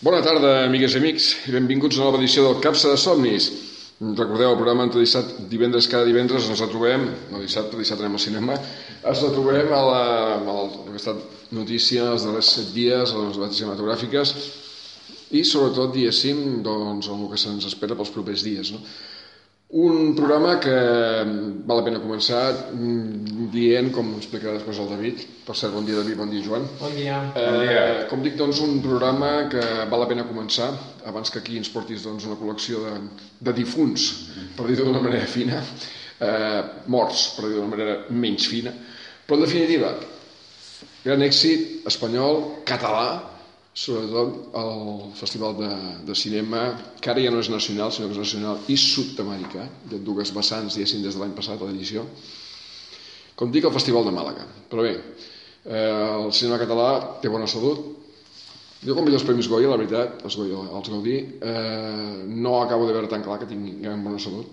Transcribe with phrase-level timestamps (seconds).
[0.00, 3.50] Bona tarda, amigues i amics, i benvinguts a una nova edició del Capsa de Somnis.
[4.00, 8.22] Recordeu, el programa entre dissabte, divendres cada divendres ens retrobem, no dissabte, dissabte anem al
[8.24, 8.56] cinema,
[8.96, 9.98] ens retrobem a la,
[10.38, 11.20] a la, ha estat
[11.52, 14.32] notícia els darrers set dies, a les novetats cinematogràfiques,
[15.36, 18.72] i sobretot, diguéssim, doncs, el que se'ns espera pels propers dies.
[18.72, 18.80] No?
[19.70, 20.72] Un programa que
[21.62, 22.40] val la pena començar
[22.74, 26.64] mm, dient, com explicarà després el David, per cert, bon dia David, bon dia Joan.
[26.80, 27.20] Bon dia.
[27.38, 27.84] Eh, Bon dia.
[28.10, 29.62] Com dic, doncs, un programa que
[29.92, 30.72] val la pena començar,
[31.06, 32.96] abans que aquí ens portis doncs, una col·lecció de,
[33.46, 34.08] de difunts,
[34.58, 35.62] per dir-ho d'una manera fina,
[36.18, 38.74] eh, morts, per dir-ho d'una manera menys fina,
[39.22, 39.94] però en definitiva,
[41.04, 43.20] gran èxit espanyol, català,
[43.72, 45.70] sobretot el Festival de,
[46.06, 46.62] de Cinema,
[47.00, 50.74] que ara ja no és nacional, sinó que és nacional i sud-americà, de dues vessants,
[50.74, 52.04] diguéssim, des de l'any passat, l'edició.
[53.38, 54.44] Com dic, el Festival de Màlaga.
[54.70, 54.96] Però bé,
[55.64, 55.86] eh,
[56.24, 56.90] el cinema català
[57.22, 57.86] té bona salut.
[58.80, 62.86] Jo quan veig els Premis Goya, la veritat, els Goya, els Gaudí, eh, no acabo
[62.88, 64.50] de veure tan clar que tinguin bona salut.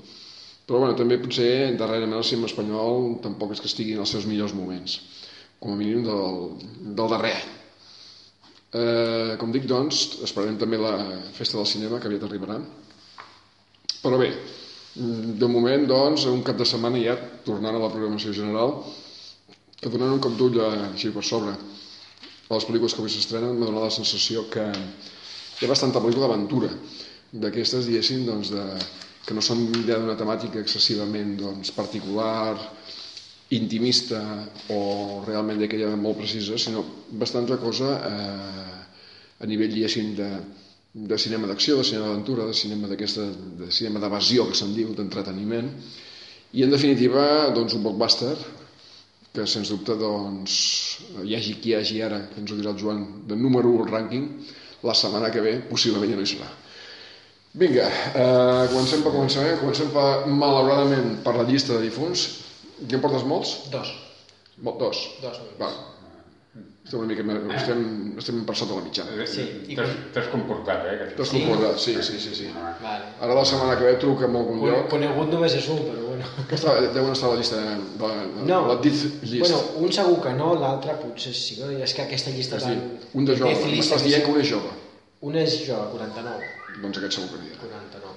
[0.68, 4.28] Però bueno, també potser darrerament el cinema espanyol tampoc és que estigui en els seus
[4.28, 5.00] millors moments,
[5.64, 6.42] com a mínim del,
[6.92, 7.57] del darrer any.
[8.76, 10.94] Eh, com dic, doncs, esperarem també la
[11.38, 12.58] Festa del Cinema, que aviat arribarà.
[14.02, 14.28] Però bé,
[14.96, 17.16] mm, de moment, doncs, un cap de setmana ja,
[17.46, 18.84] tornant a la programació general,
[19.80, 21.56] que donant un cop d'ull eh, així per sobre
[22.50, 26.28] a les pel·lícules que avui s'estrenen, m'ha donat la sensació que hi ha bastanta pel·lícula
[26.28, 26.70] d'aventura,
[27.32, 28.64] d'aquestes, diguéssim, doncs, de,
[29.26, 32.56] que no són ja d'una temàtica excessivament doncs, particular,
[33.56, 34.20] intimista
[34.74, 36.84] o realment d'aquella molt precisa, sinó
[37.20, 38.78] bastanta cosa eh,
[39.40, 40.30] a nivell, diguéssim, de,
[41.08, 43.28] de cinema d'acció, de cinema d'aventura, de cinema d'aquesta,
[43.62, 45.72] de cinema d'evasió, que se'n diu, d'entreteniment,
[46.58, 47.24] i en definitiva,
[47.56, 48.36] doncs, un blockbuster
[49.38, 50.54] que sens dubte doncs,
[51.24, 53.84] hi hagi qui hi hagi ara, que ens ho dirà el Joan, de número 1
[53.86, 54.26] al rànquing,
[54.88, 56.50] la setmana que ve possiblement ja no hi serà.
[57.58, 59.56] Vinga, eh, comencem per començar, eh?
[59.62, 62.26] comencem per, malauradament per la llista de difunts.
[62.86, 63.56] Qui en portes molts?
[63.74, 63.94] Dos.
[64.62, 65.04] Mo- Dos.
[65.22, 65.38] Dos.
[65.62, 65.70] Va.
[66.88, 67.82] Estem una mica més, estem,
[68.18, 69.26] estem per sota la mitjana.
[69.28, 71.10] Sí, i T'has comportat, eh?
[71.18, 71.42] T'has Sí?
[71.44, 71.78] concordat?
[71.84, 72.48] Sí, sí, sí, sí.
[72.82, 73.10] Vale.
[73.20, 74.88] Ara la setmana que ve truca en algun lloc.
[74.90, 76.26] Conegut només és un, però bueno.
[76.48, 78.62] Que està, deuen estar a la llista, de, de, No.
[78.70, 79.42] la Death List.
[79.44, 81.60] Bueno, un segur que no, l'altre potser sí.
[81.60, 81.70] no?
[81.70, 83.10] És que aquesta llista és a dir, tan...
[83.20, 83.60] un de jove.
[83.76, 84.72] M'estàs dient que un és jove.
[85.28, 86.50] Un és jo, 49.
[86.82, 87.60] Doncs aquest segur que anirà.
[87.68, 88.16] 49.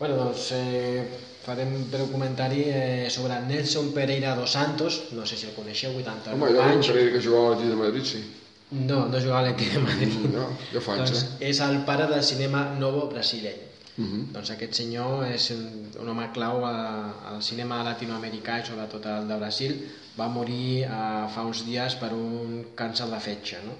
[0.00, 1.04] Bueno, doncs eh,
[1.44, 5.92] farem un breu comentari eh, sobre Nelson Pereira dos Santos, no sé si el coneixeu,
[5.96, 6.88] 89 Home, jo anys.
[6.92, 8.22] creia que jugava a l'Atlètic de Madrid, sí.
[8.70, 10.16] No, no jugava a l'Atlètic de Madrid.
[10.32, 11.50] No, ja fa anys, doncs eh?
[11.50, 13.60] és el pare del cinema novo brasileny.
[13.96, 14.22] Uh -huh.
[14.34, 15.66] Doncs aquest senyor és un,
[16.02, 19.76] un home clau al cinema latinoamericà i sobretot el de Brasil.
[20.18, 20.88] Va morir eh,
[21.34, 23.56] fa uns dies per un càncer de fetge.
[23.66, 23.72] No?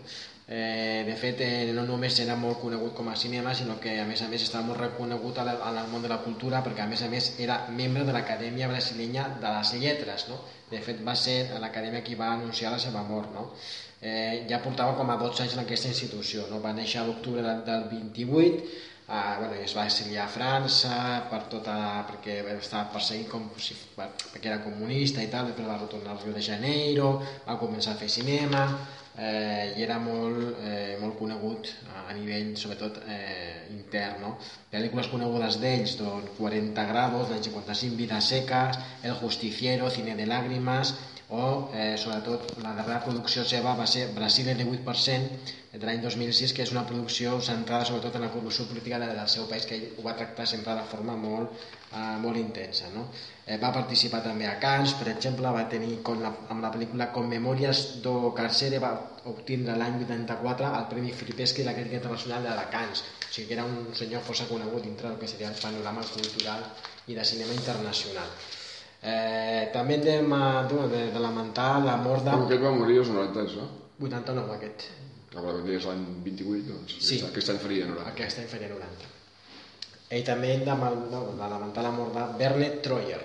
[0.47, 4.05] Eh, de fet, eh, no només era molt conegut com a cinema, sinó que a
[4.05, 6.83] més a més estava molt reconegut a la- en el món de la cultura perquè
[6.85, 10.29] a més a més era membre de l'Acadèmia Brasilenya de les Lletres.
[10.29, 10.37] No?
[10.71, 13.33] De fet, va ser l'Acadèmia qui va anunciar la seva mort.
[13.33, 13.53] No?
[14.03, 16.47] eh, ja portava com a 12 anys en aquesta institució.
[16.51, 16.61] No?
[16.61, 18.65] Va néixer a l'octubre del, del 28,
[19.09, 20.99] eh, bueno, es va exiliar a França
[21.31, 25.79] per tota, perquè estava perseguit com si, per, perquè era comunista i tal, després va
[25.79, 28.67] retornar al Rio de Janeiro, va començar a fer cinema,
[29.19, 34.21] eh, i era molt, eh, molt conegut a, a nivell, sobretot, eh, intern.
[34.25, 34.35] No?
[34.73, 38.65] Pel·lícules conegudes d'ells, doncs, 40 grados, l'any 55, Vida seca,
[39.03, 40.95] El justiciero, Cine de lágrimas,
[41.35, 46.53] o eh, sobretot la darrera producció seva va ser Brasil el 18% de l'any 2006
[46.55, 49.75] que és una producció centrada sobretot en la corrupció política de- del seu país que
[49.75, 51.51] ell ho va tractar sempre de forma molt,
[51.91, 53.09] eh, molt intensa no?
[53.47, 57.11] eh, va participar també a Cannes per exemple va tenir con la, amb la pel·lícula
[57.13, 58.93] Con Memorias do Carcere va
[59.35, 63.49] obtindre l'any 84 el Premi Filipeschi de la crítica internacional de la Cannes o sigui
[63.49, 66.63] que era un senyor força conegut dintre del que seria el panorama cultural
[67.09, 68.31] i de cinema internacional
[69.05, 72.33] Eh, també hem de, de, de, lamentar la mort de...
[72.33, 73.67] Com aquest va morir als 90 anys, no?
[74.01, 74.87] 89 aquest.
[75.35, 77.19] Ah, però quan deies l'any 28, doncs Sí.
[77.19, 78.11] aquest, aquest any faria 90.
[78.15, 79.11] Aquest any faria 90.
[80.15, 83.21] I també hem de, mal- no, de lamentar la mort de Bernet Troyer.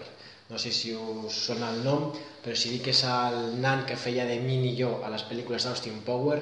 [0.50, 2.10] No sé si us sona el nom,
[2.44, 5.68] però si dic que és el nan que feia de Mini jo a les pel·lícules
[5.68, 6.42] d'Austin Power,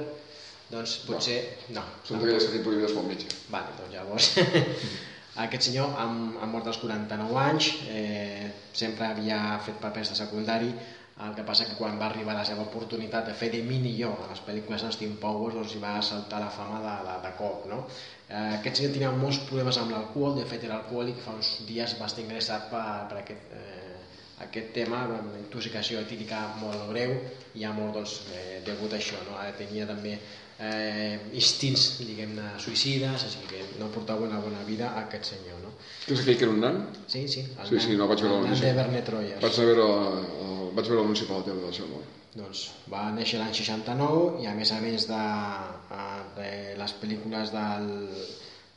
[0.71, 1.41] doncs potser...
[1.75, 1.83] No.
[2.07, 3.29] Són d'aquelles que tinc prohibides pel metge.
[3.53, 4.31] Vale, doncs llavors...
[5.43, 6.05] Aquest senyor ha,
[6.41, 10.71] ha mort als 49 anys, eh, sempre havia fet papers de secundari,
[11.25, 14.11] el que passa que quan va arribar la seva oportunitat de fer de mini jo
[14.21, 17.65] a les pel·lícules d'Austin Powers doncs hi va saltar la fama de, de, de cop.
[17.71, 17.79] No?
[18.27, 21.97] Eh, aquest senyor tenia molts problemes amb l'alcohol, de fet era alcohòlic, fa uns dies
[21.97, 23.95] va estar ingressat per, per aquest, eh,
[24.45, 27.15] aquest tema, una intoxicació etílica molt greu
[27.57, 29.21] i ha mort doncs, eh, degut a això.
[29.25, 29.39] No?
[29.41, 30.19] Ara tenia també
[30.59, 35.73] eh, instints, diguem-ne, suïcides, així que no portava una bona vida a aquest senyor, no?
[36.05, 36.79] Que és aquell que era un nan?
[37.07, 38.65] Sí, sí, el Sí, sí, no, vaig veure el nan l'anunci.
[38.65, 39.41] de Bernet Troyes.
[39.43, 39.87] Vaig a veure,
[40.47, 41.93] el, vaig veure l'anunci per la tele del seu.
[42.37, 45.21] Doncs va néixer l'any 69 i a més a més de,
[46.37, 47.87] de les pel·lícules del,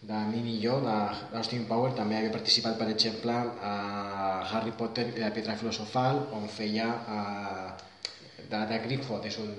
[0.01, 3.35] de Mimi i jo, d'Austin Power, també havia participat, per exemple,
[3.73, 3.75] a
[4.53, 6.87] Harry Potter i la Piedra Filosofal, on feia
[7.17, 7.69] eh,
[8.49, 9.53] de, de Griffoth, és un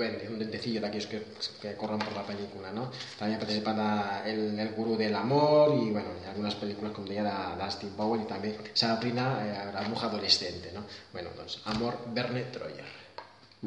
[0.00, 1.20] duende, un dentecillo d'aquells que,
[1.60, 2.86] que corren per la pel·lícula, no?
[3.18, 3.90] També ha participat a
[4.30, 7.26] el, el gurú de l'amor i, bueno, i algunes pel·lícules, com deia,
[7.60, 10.86] d'Austin Power i també Sabrina, eh, la bruja adolescente, no?
[11.12, 12.88] Bueno, doncs, Amor Bernet Troyer.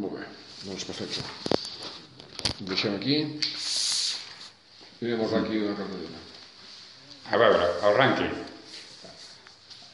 [0.02, 0.28] Molt bé,
[0.66, 1.22] doncs perfecte.
[2.54, 3.20] Ho deixem aquí.
[5.04, 6.24] Mirem el rànquing de la cartellera.
[7.34, 8.36] A veure, el rànquing.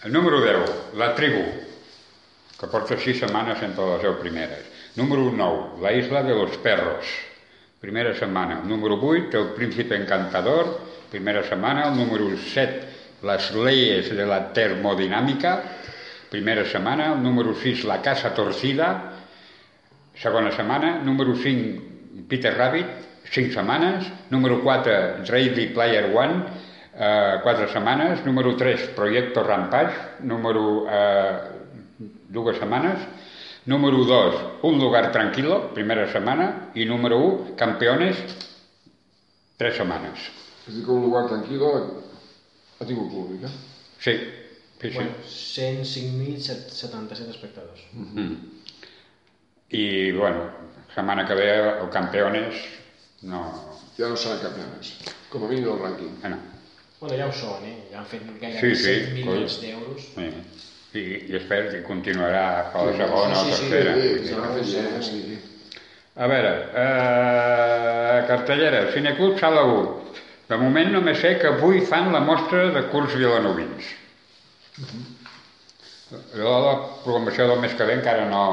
[0.08, 1.44] El número 10, La tribu,
[2.60, 4.69] que porta 6 setmanes entre les 10 primeres.
[5.00, 7.06] Número 9, La isla de los perros,
[7.80, 8.60] primera setmana.
[8.66, 10.78] Número 8, El príncipe encantador,
[11.10, 11.88] primera setmana.
[11.88, 12.82] El número 7,
[13.24, 15.64] Las leyes de la termodinàmica,
[16.30, 17.14] primera setmana.
[17.14, 19.14] El número 6, La casa torcida,
[20.16, 21.00] segona setmana.
[21.00, 22.88] Número 5, Peter Rabbit,
[23.24, 24.06] 5 setmanes.
[24.30, 26.44] Número 4, Ready Player One,
[26.94, 28.26] eh, 4 setmanes.
[28.26, 31.38] Número 3, Proyecto Rampage, número eh,
[32.28, 33.00] dues setmanes.
[33.70, 36.72] Número 2, Un lugar tranquilo, primera setmana.
[36.74, 38.18] I número 1, Campeones,
[39.62, 40.18] 3 setmanes.
[40.68, 43.50] És dir, que un lugar tranquil ha tingut públic, eh?
[44.00, 44.14] Sí,
[44.82, 44.96] sí, sí.
[44.96, 47.82] Bueno, 105.077 espectadors.
[47.94, 48.36] Mm.
[49.70, 50.50] I, bueno,
[50.96, 51.50] setmana que ve
[51.84, 52.56] el Campeones
[53.22, 53.44] no...
[54.00, 54.94] Ja no serà cap més.
[55.30, 56.14] Com a mínim del rànquing.
[56.24, 56.38] eh, no.
[57.02, 57.76] Bueno, ja ho són, eh?
[57.92, 59.68] Ja han fet Sí, gairebé sí, 7 milions coi.
[59.68, 60.02] d'euros.
[60.16, 60.28] Sí.
[60.94, 65.02] I, I espero que continuarà per la segona sí, o sí, tercera.
[65.06, 65.40] Sí, sí.
[66.20, 69.94] A veure, eh, cartellera, Cineclub Sala 1.
[70.50, 73.94] De moment només sé que avui fan la mostra de curs vilanovins.
[76.10, 76.74] La, la
[77.06, 78.44] programació del mes que ve encara no,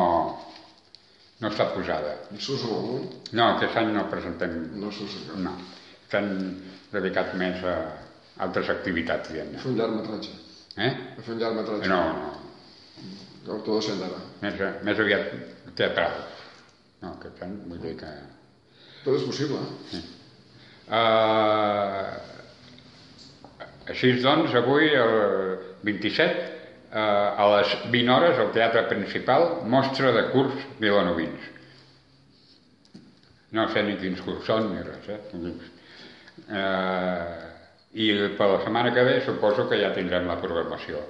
[1.41, 2.19] no està posada.
[2.37, 3.01] I algú?
[3.33, 4.59] No, aquest any no presentem...
[4.77, 5.37] No cap.
[5.41, 5.57] No,
[6.05, 6.35] estan
[6.93, 7.79] dedicats més a
[8.45, 9.63] altres activitats, diguem-ne.
[9.65, 10.37] Fer un llarg metratge.
[10.77, 10.93] Eh?
[11.17, 11.89] A fer un llarg metratge.
[11.89, 12.37] No, no,
[13.55, 14.21] Autor de ara.
[14.43, 15.31] més, més aviat
[15.79, 16.17] teatral.
[17.03, 18.11] No, aquest any vull dir que...
[19.05, 19.61] Tot és possible,
[19.95, 20.03] eh?
[20.87, 22.11] Uh,
[23.93, 25.15] així doncs, avui, el
[25.87, 26.45] 27,
[26.91, 31.43] uh, a les 20 hores, al Teatre Principal, mostra de curs vilanovins.
[33.55, 35.21] No sé ni quins curs són ni res, eh?
[36.47, 37.16] Uh,
[37.97, 41.01] I per la setmana que ve suposo que ja tindrem la programació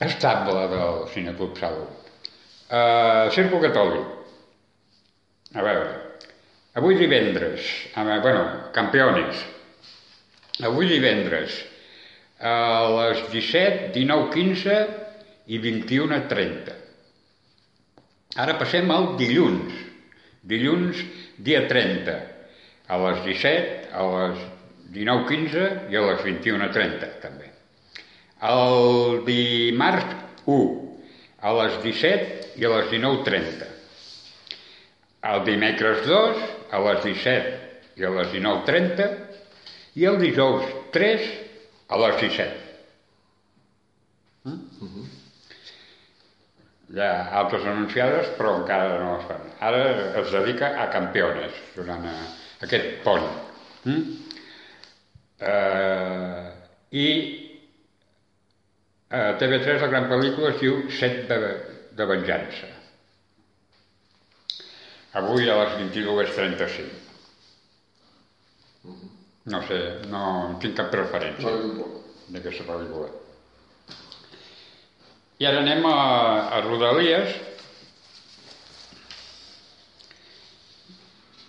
[0.00, 1.86] estable del Cineclub Salo.
[2.68, 4.12] Uh, Circo Catòlic.
[5.56, 5.92] A veure,
[6.76, 7.64] avui divendres,
[7.94, 8.42] a bueno,
[8.74, 9.38] campiones,
[10.60, 11.54] avui divendres,
[12.40, 12.52] a
[12.92, 14.74] les 17, 19, 15
[15.46, 16.74] i 21, 30.
[18.36, 19.72] Ara passem al dilluns,
[20.44, 21.00] dilluns
[21.38, 22.18] dia 30,
[22.92, 24.42] a les 17, a les
[24.94, 27.50] 19, 15 i a les 21, 30 també.
[28.46, 30.12] El dimarts
[30.44, 30.66] 1,
[31.40, 33.70] a les 17 i a les 19.30.
[35.32, 36.44] El dimecres 2,
[36.76, 39.08] a les 17 i a les 19.30.
[39.96, 41.26] I el dijous 3,
[41.88, 42.62] a les 17.
[44.46, 45.06] Mm?
[46.94, 49.48] Hi ha altres anunciades, però encara no es fan.
[49.66, 49.82] Ara
[50.20, 52.14] es dedica a campiones durant eh,
[52.62, 53.26] aquest pont.
[53.86, 54.02] Mm?
[55.38, 56.46] Eh,
[56.90, 57.08] I
[59.10, 61.38] a TV3 la gran pel·lícula es diu Set de,
[61.98, 62.70] de venjança.
[65.16, 67.04] Avui a les 22.35.
[69.52, 69.78] No sé,
[70.10, 70.22] no
[70.62, 71.86] tinc cap preferència No,
[72.34, 73.08] d'aquesta pel·lícula.
[75.38, 75.96] I ara anem a,
[76.56, 77.36] a Rodalies,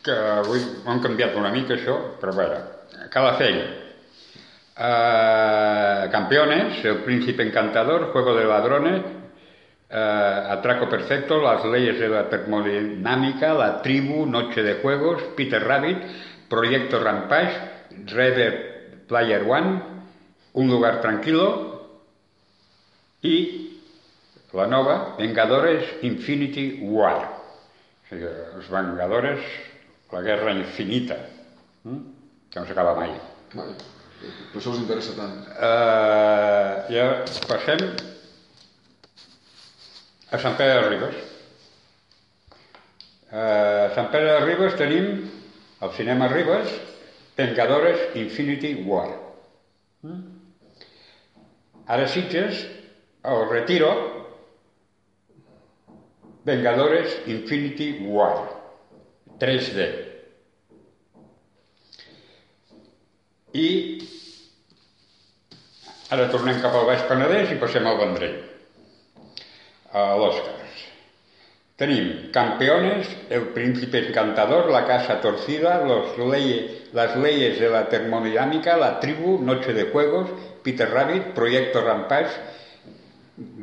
[0.07, 2.31] que avui ho han canviat una mica això, però
[4.77, 9.01] a eh, Campeones, El Príncipe Encantador, Juego de Ladrones,
[9.89, 15.97] eh, Atraco Perfecto, Las Leyes de la Termodinámica, La Tribu, Noche de Juegos, Peter Rabbit,
[16.47, 17.57] Proyecto Rampage,
[18.05, 19.81] Red Player One,
[20.53, 21.75] Un Lugar Tranquilo
[23.21, 23.35] i
[24.53, 27.17] la nova Vengadores Infinity War.
[27.27, 29.43] O sigui, els Vengadores,
[30.11, 31.17] la guerra infinita,
[31.83, 32.01] hm?
[32.49, 33.13] que no s'acaba mai.
[33.57, 33.71] Mai.
[34.17, 35.33] Per això els interessa tant.
[35.53, 37.07] Uh, ja
[37.49, 37.83] passem
[40.31, 41.19] a Sant Pere de Ribes.
[43.31, 45.11] A Sant Pere de Ribes tenim,
[45.83, 46.73] al cinema Ribes,
[47.37, 49.11] Vengadores Infinity War.
[50.01, 50.23] Mm?
[51.93, 52.65] Ara Sitges,
[53.23, 53.91] el Retiro,
[56.47, 58.56] Vengadores Infinity War.
[59.39, 59.87] 3D.
[63.57, 63.69] I
[66.13, 68.37] ara tornem cap al Baix Penedès i passem al Vendrell,
[69.93, 70.83] a l'Oscars.
[71.77, 78.77] Tenim Campeones, El Príncipe Encantador, La Casa Torcida, los leye, Las Leyes de la Termodinámica,
[78.77, 80.31] La Tribu, Noche de Juegos,
[80.63, 82.31] Peter Rabbit, Proyecto Rampage,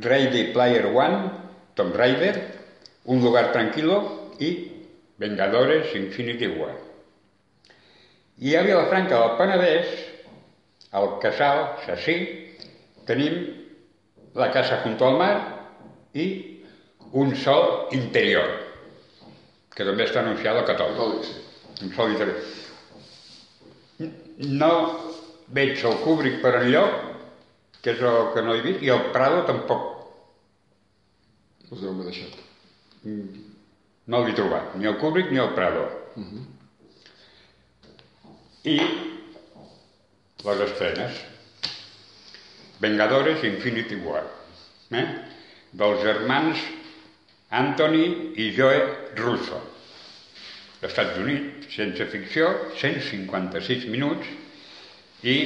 [0.01, 1.31] Ready Player One,
[1.75, 2.55] Tomb Raider,
[3.07, 4.74] Un Lugar Tranquilo i
[5.25, 6.75] Vengadores Infinity War.
[8.45, 9.93] I a Vilafranca del Penedès,
[10.93, 12.17] al Casal, Sací,
[13.09, 13.39] tenim
[14.35, 15.37] la casa junto al mar
[16.13, 16.27] i
[17.15, 18.51] un sol interior,
[19.73, 21.33] que també està anunciat al catòlic.
[21.87, 22.39] Un sol interior.
[24.61, 24.73] No
[25.57, 27.01] veig el Kubrick per enlloc,
[27.81, 29.91] que és el que no he vist, i el Prado tampoc
[31.71, 33.54] Els deu haver deixat.
[34.07, 35.87] No l'he trobat, ni el Kubrick ni el Prado.
[38.65, 38.77] I
[40.45, 41.21] les estrenes.
[42.81, 44.25] Vengadores Infinity War.
[44.93, 45.05] Eh?
[45.73, 46.61] Dels germans
[47.51, 48.83] Anthony i Joe
[49.17, 49.61] Russo.
[50.85, 54.29] Estats Units, sense ficció, 156 minuts
[55.25, 55.37] i,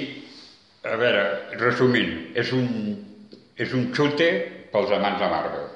[0.83, 1.25] a veure,
[1.61, 2.67] resumint, és un,
[3.55, 4.31] és un xute
[4.73, 5.69] pels amants de Marvel.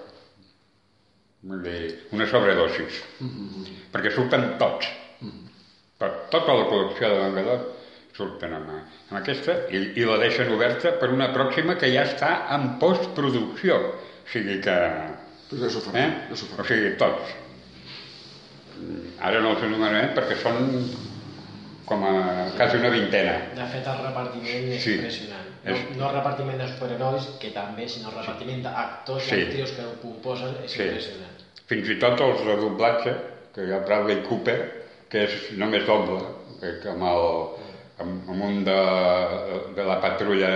[1.43, 1.79] Vull dir,
[2.15, 3.01] una sobredosis.
[3.93, 4.87] Perquè surten tots.
[5.99, 7.65] Per tota la producció de Vengador
[8.17, 12.33] surten amb, amb aquesta i, i la deixen oberta per una pròxima que ja està
[12.55, 13.79] en postproducció.
[13.79, 14.77] O sigui que...
[15.51, 15.93] Pues s'ho fa.
[15.99, 16.09] Eh?
[16.31, 17.35] Ja s'ho O sigui, tots.
[19.23, 20.57] Ara no els enumerarem perquè són
[21.87, 22.13] com a
[22.57, 23.35] quasi una vintena.
[23.57, 24.95] De fet, el repartiment és Sí.
[24.97, 25.49] impressionant.
[25.65, 29.37] No, És- no el repartiment de superherois, que també, sinó el repartiment d'actors Sí.
[29.37, 30.83] i actrius que ho composen és Sí.
[30.83, 31.32] impressionant.
[31.73, 33.13] Fins i tot els de doblatge,
[33.55, 34.57] que hi ha Bradley Cooper,
[35.09, 36.19] que és només doble,
[36.61, 37.23] que amb, el,
[38.05, 38.75] amb, amb un de,
[39.79, 40.51] de la patrulla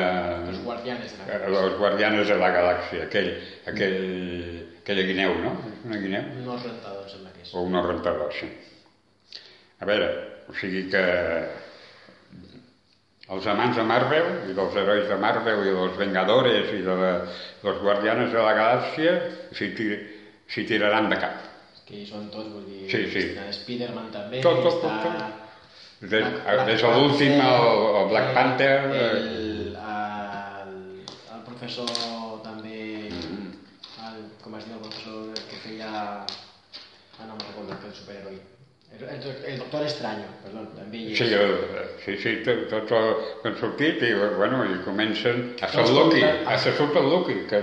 [0.51, 3.31] Els guardianes de la Eh, Los Guardianes de la Galàxia, aquell,
[3.73, 3.97] aquell,
[4.83, 5.55] aquella guineu, no?
[5.71, 6.27] És una guineu?
[6.45, 7.55] No els rentadors, sembla que és.
[7.55, 8.51] O un rentador, sí.
[9.81, 10.11] A veure,
[10.53, 11.07] o sigui que
[13.33, 17.11] els amants de Marvel i dels herois de Marvel i dels Vengadores i de la,
[17.65, 19.17] dels Guardianes de la Galàxia
[19.81, 19.97] tir,
[20.53, 21.43] s'hi tiraran de cap.
[21.87, 22.87] Que hi són tots, vull dir...
[22.91, 23.25] Sí, sí.
[23.61, 25.03] Spider-Man també, Tot, tot, tot, està...
[25.05, 25.43] tot.
[25.97, 28.73] Des, Black- des Black de l'últim, Panther, el, el Black Panther...
[28.81, 31.89] El, eh, el, el, el professor
[32.45, 32.81] també...
[33.13, 33.55] Mm.
[34.09, 35.89] El, com es diu el professor que feia...
[37.17, 38.37] Ah, no me'n recordo, que el superheroi.
[38.97, 41.19] El, el, el doctor Estraño, perdó, també hi és.
[41.23, 41.55] Sí, el,
[42.05, 46.21] sí, sí, tot, tot que han sortit i, bueno, i comencen a ser Tots Loki,
[46.23, 47.63] a ser surt el Loki, que,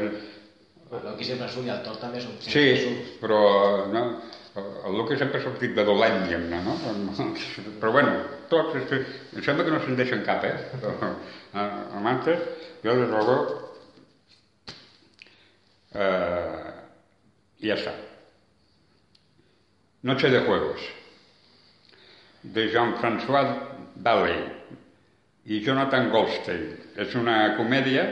[1.02, 2.46] Loki sempre surt i el Thor també surt.
[2.46, 3.20] sí, sempre surt.
[3.22, 3.40] però
[3.94, 4.04] no,
[4.86, 6.76] el Loki sempre ha sortit de dolent, diguem-ne, no?
[7.82, 8.14] Però bueno,
[8.52, 9.00] tots, és que,
[9.34, 10.54] em sembla que no se'n deixen cap, eh?
[11.64, 12.44] Amb altres,
[12.84, 13.38] jo des luego,
[15.98, 16.74] eh,
[17.66, 17.96] ja està.
[20.04, 20.90] Noche de Juegos,
[22.44, 23.54] de Jean-François
[24.04, 24.42] Valley
[25.46, 26.68] i Jonathan Goldstein.
[27.00, 28.04] És una comèdia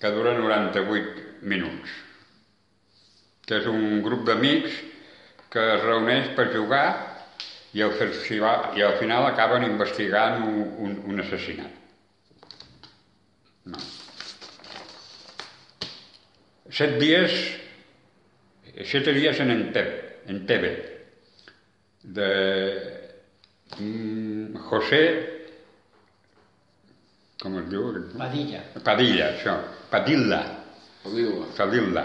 [0.00, 1.92] que dura 98 minuts,
[3.46, 4.76] que és un grup d'amics
[5.50, 6.84] que es reuneix per jugar
[7.74, 11.76] i al, festival, i al final acaben investigant un, un, un assassinat.
[13.70, 13.80] No.
[16.70, 17.34] Set dies,
[18.86, 20.70] siete días en Entebbe, Entebbe
[22.02, 22.30] de
[23.78, 25.02] mm, José,
[27.42, 27.90] com es diu?
[28.14, 28.62] Padilla.
[28.86, 29.56] Padilla, això,
[29.90, 30.40] Padilla,
[31.02, 32.04] Padilla,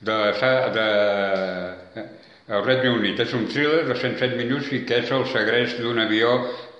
[0.00, 2.04] de, Sa- de,
[2.48, 3.20] el Regne Unit.
[3.20, 6.30] És un thriller de 107 minuts i que és el segrest d'un avió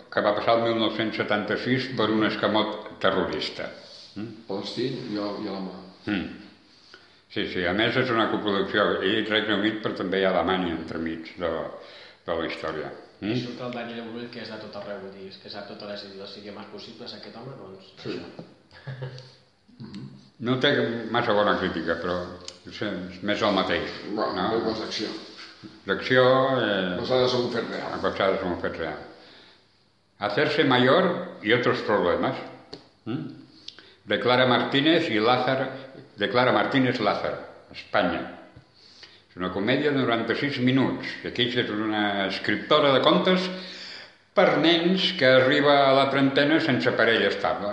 [0.08, 3.68] que va passar el 1976 per un escamot terrorista.
[4.48, 5.74] Palestín i a, i a la mà.
[6.08, 6.28] Mm.
[7.28, 10.72] Sí, sí, a més és una coproducció, dit Regne Unit però també hi ha Alemanya
[10.78, 11.50] entremig de,
[12.26, 12.94] de la història.
[13.18, 13.34] I Mm?
[13.42, 15.88] surt el Daniel Brühl, que és de tot arreu, vull dir, és que sap totes
[15.90, 16.04] les,
[16.38, 17.88] idiomes possibles, aquest home, doncs...
[17.98, 18.14] Sí.
[18.14, 19.08] això.
[20.46, 20.70] No té
[21.10, 22.18] massa bona crítica, però
[22.68, 23.88] és, és més el mateix.
[24.12, 24.44] Bueno, no?
[24.52, 25.08] pel·lícules d'acció.
[25.90, 26.22] L'acció
[26.62, 27.96] eh, Basades en un fet real.
[28.02, 29.00] basadas en un fet real.
[30.20, 32.36] Hacerse mayor y otros problemas.
[33.04, 33.26] ¿Mm?
[34.04, 35.68] De Clara Martínez y Lázaro,
[36.16, 37.38] de Clara Martínez Lázaro,
[37.72, 38.22] España.
[39.28, 41.10] És una comèdia de 96 minuts.
[41.28, 43.44] Aquí és una escriptora de contes
[44.38, 47.72] per nens que arriba a la trentena sense parella estable.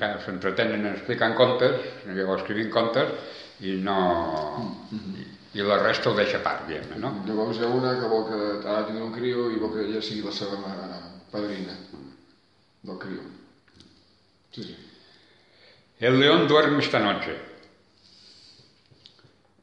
[0.00, 1.78] Ja S'entretenen explicant contes,
[2.10, 3.14] o escrivint contes,
[3.62, 3.98] i no...
[5.50, 7.08] I la resta ho deixa a part, diguem-ne, no?
[7.26, 8.36] Llavors hi ha una que vol que
[8.70, 11.00] ara tindrà un criu i vol que ella sigui la seva ma-
[11.32, 11.74] padrina
[12.86, 13.24] del criu.
[14.54, 14.76] Sí, sí.
[15.98, 17.34] El león duerme esta noche.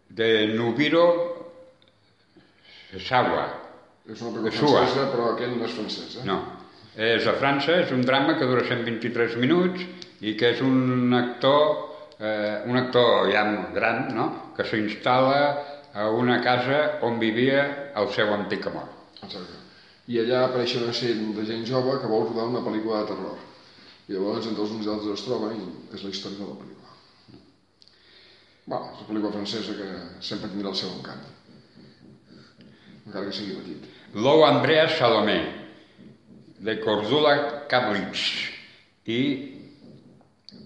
[0.09, 1.05] De Nubiro
[3.07, 3.56] Sawa.
[4.07, 6.25] És una pel·lícula francesa, però aquest no és francès, eh?
[6.27, 6.37] No.
[6.97, 9.83] És a França, és un drama que dura 123 minuts
[10.25, 11.65] i que és un actor,
[12.17, 13.43] eh, un actor ja
[13.75, 15.41] gran, no?, que s'instal·la
[15.93, 18.87] a una casa on vivia el seu antic amor.
[19.19, 19.59] Exacte.
[20.07, 23.37] I allà apareix una sèrie de gent jove que vol rodar una pel·lícula de terror.
[24.07, 25.63] I llavors entre els uns i altres es troba i
[25.97, 26.93] és la història de la pel·lícula.
[28.67, 29.89] Bueno, és una pel·lícula francesa que
[30.31, 31.27] sempre tindrà el seu encant.
[33.05, 33.96] Encara que sigui petit.
[34.13, 35.39] Lou Andreas Salomé,
[36.59, 38.23] de Cordula Kablitz
[39.05, 39.21] i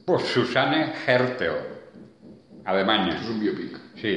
[0.06, 1.58] pues, Susanne Hertel,
[2.66, 3.18] Alemanya.
[3.18, 3.78] És un biòpic.
[4.02, 4.14] Sí,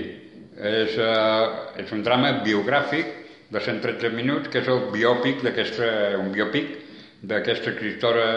[0.54, 3.11] és, uh, és un drama biogràfic
[3.54, 5.88] de 113 minuts, que és el biòpic d'aquesta,
[6.21, 6.76] un biòpic
[7.25, 8.28] d'aquesta escriptora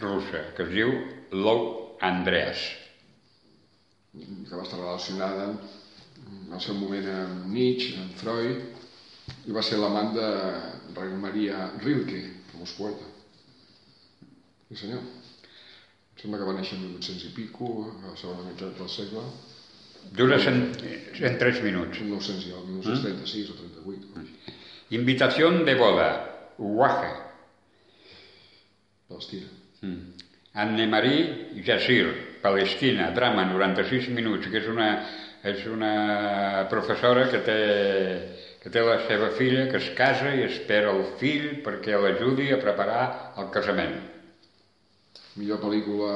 [0.00, 0.92] russa, que es diu
[1.32, 2.66] Lou Andreas.
[4.16, 8.85] que va estar relacionada en el seu moment amb Nietzsche, amb Freud,
[9.46, 10.28] i va ser l'amant de
[10.96, 13.10] Rainer Maria Rilke, famós poeta.
[14.68, 15.02] Sí senyor.
[15.02, 19.24] Em sembla que va néixer en 1800 i pico, a la segona meitat del segle,
[20.12, 20.78] Dura 100,
[21.18, 22.00] 103 minuts.
[22.00, 24.26] 1900 i el 1936 o 38,
[24.90, 26.08] Invitación de boda,
[26.58, 27.12] Uaja.
[29.08, 29.46] Palestina.
[30.54, 34.88] Anne-Marie Jassir, Palestina, drama, 96 minuts, que és una,
[35.44, 37.58] és una professora que té,
[38.66, 42.56] que té la seva filla, que es casa i espera el fill perquè l'ajudi a
[42.58, 43.02] preparar
[43.38, 43.92] el casament.
[45.38, 46.14] Millor pel·lícula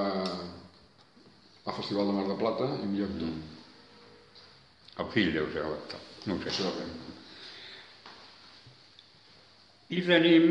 [1.63, 3.37] al Festival de Mar de Plata i millor actor.
[5.05, 6.51] El fill deu ser l'actor, no ho sé.
[6.51, 6.91] Això depèn.
[9.95, 10.51] I tenim...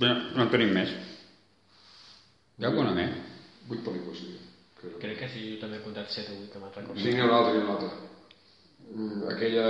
[0.00, 0.94] No, no en tenim més.
[2.56, 3.12] Hi ha alguna més?
[3.68, 4.38] Vuit pel·lícules, sí.
[4.80, 4.96] Crec.
[5.04, 6.96] Crec que sí, jo també he comptat 7 o 8 que recordo.
[6.96, 8.19] Sí, n'hi ha una altra, n'hi ha una altra.
[8.92, 9.66] Mm, Aquella...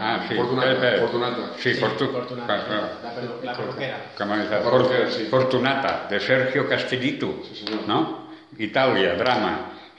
[0.00, 0.34] Ah, sí.
[0.34, 1.08] Fortunata, Espera, espera.
[1.08, 1.52] Fortunata.
[1.58, 2.06] Sí, Fortu...
[2.12, 3.00] Fortunata, Ah, ah.
[3.02, 3.98] la, perru- la perruquera.
[4.16, 4.28] Com?
[4.30, 5.24] La perruquera, sí.
[5.28, 7.86] Fortunata, de Sergio Castellito, Sí, senyor.
[7.86, 8.28] no?
[8.58, 9.52] Itàlia, drama,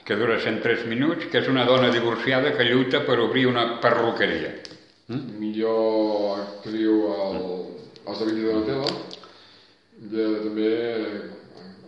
[0.04, 4.50] que dura 103 minuts, que és una dona divorciada que lluita per obrir una perruqueria.
[5.08, 7.38] Millor actriu al,
[8.06, 8.90] als David Donatello.
[10.00, 11.30] I eh, també eh,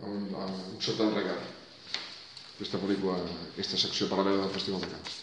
[0.07, 1.43] un, un certain regard.
[2.55, 3.19] Aquesta pel·lícula,
[3.51, 5.22] aquesta secció paral·lela del Festival de Cants.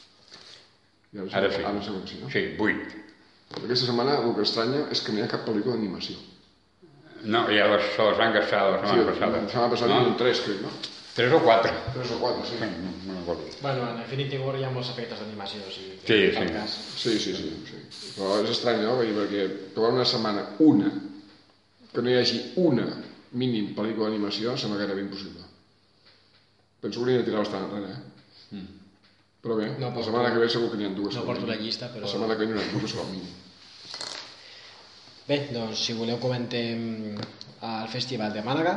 [1.12, 1.62] I ara, Ara sí.
[1.64, 2.30] Ara que sí, no?
[2.30, 3.00] Sí, 8.
[3.64, 6.16] Aquesta setmana el que estranya és que no hi ha cap pel·lícula d'animació.
[7.24, 9.40] No, ja les, se les van gastar la setmana passada.
[9.42, 10.12] La setmana passada no?
[10.12, 10.70] un 3, crec, no?
[11.16, 11.72] 3 o 4.
[11.96, 12.60] 3 o 4, sí.
[12.60, 13.48] No, no recordo.
[13.60, 15.98] Bueno, en Infinity War hi ha molts efectes d'animació, o sigui...
[16.06, 16.54] Sí, en cap sí.
[16.54, 16.78] Cas.
[17.02, 18.12] Sí, sí, sí, sí.
[18.14, 18.94] Però és estrany, no?
[19.02, 20.94] Perquè trobar una setmana, una,
[21.90, 22.86] que no hi hagi una
[23.42, 25.42] mínim pel·lícula d'animació sembla gairebé impossible.
[26.80, 28.60] Penso que hauria de tirar bastant enrere, eh?
[29.40, 31.14] Però bé, No la setmana que ve segur que n'hi ha dues.
[31.16, 33.29] no porto la llista, però- La setmana que ve n'hi ha dues com a mínim.
[35.29, 37.16] Bé, doncs si voleu comentem
[37.62, 38.74] el Festival de Màlaga,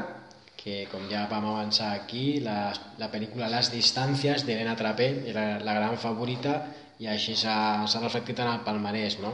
[0.55, 5.73] que com ja vam avançar aquí, la, la pel·lícula Les distàncies d'Helena Trapé era la
[5.73, 6.53] gran favorita
[6.99, 9.17] i així s'ha s'ha reflectit en el palmarès.
[9.19, 9.33] No?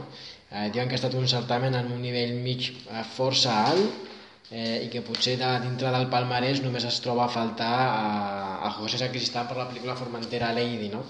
[0.50, 4.08] Eh, diuen que ha estat un certamen en un nivell mig eh, força alt
[4.50, 8.06] eh, i que potser de, dintre del palmarès només es troba a faltar a,
[8.66, 11.04] a José Sacristán per la pel·lícula Formentera Lady, no?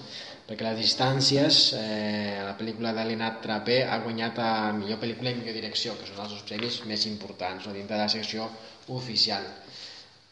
[0.47, 5.55] perquè les distàncies, eh, la pel·lícula d'Helena Trapé ha guanyat a millor pel·lícula i millor
[5.55, 7.75] direcció, que són els dos premis més importants no?
[7.77, 8.49] dintre de la secció
[8.91, 9.45] oficial.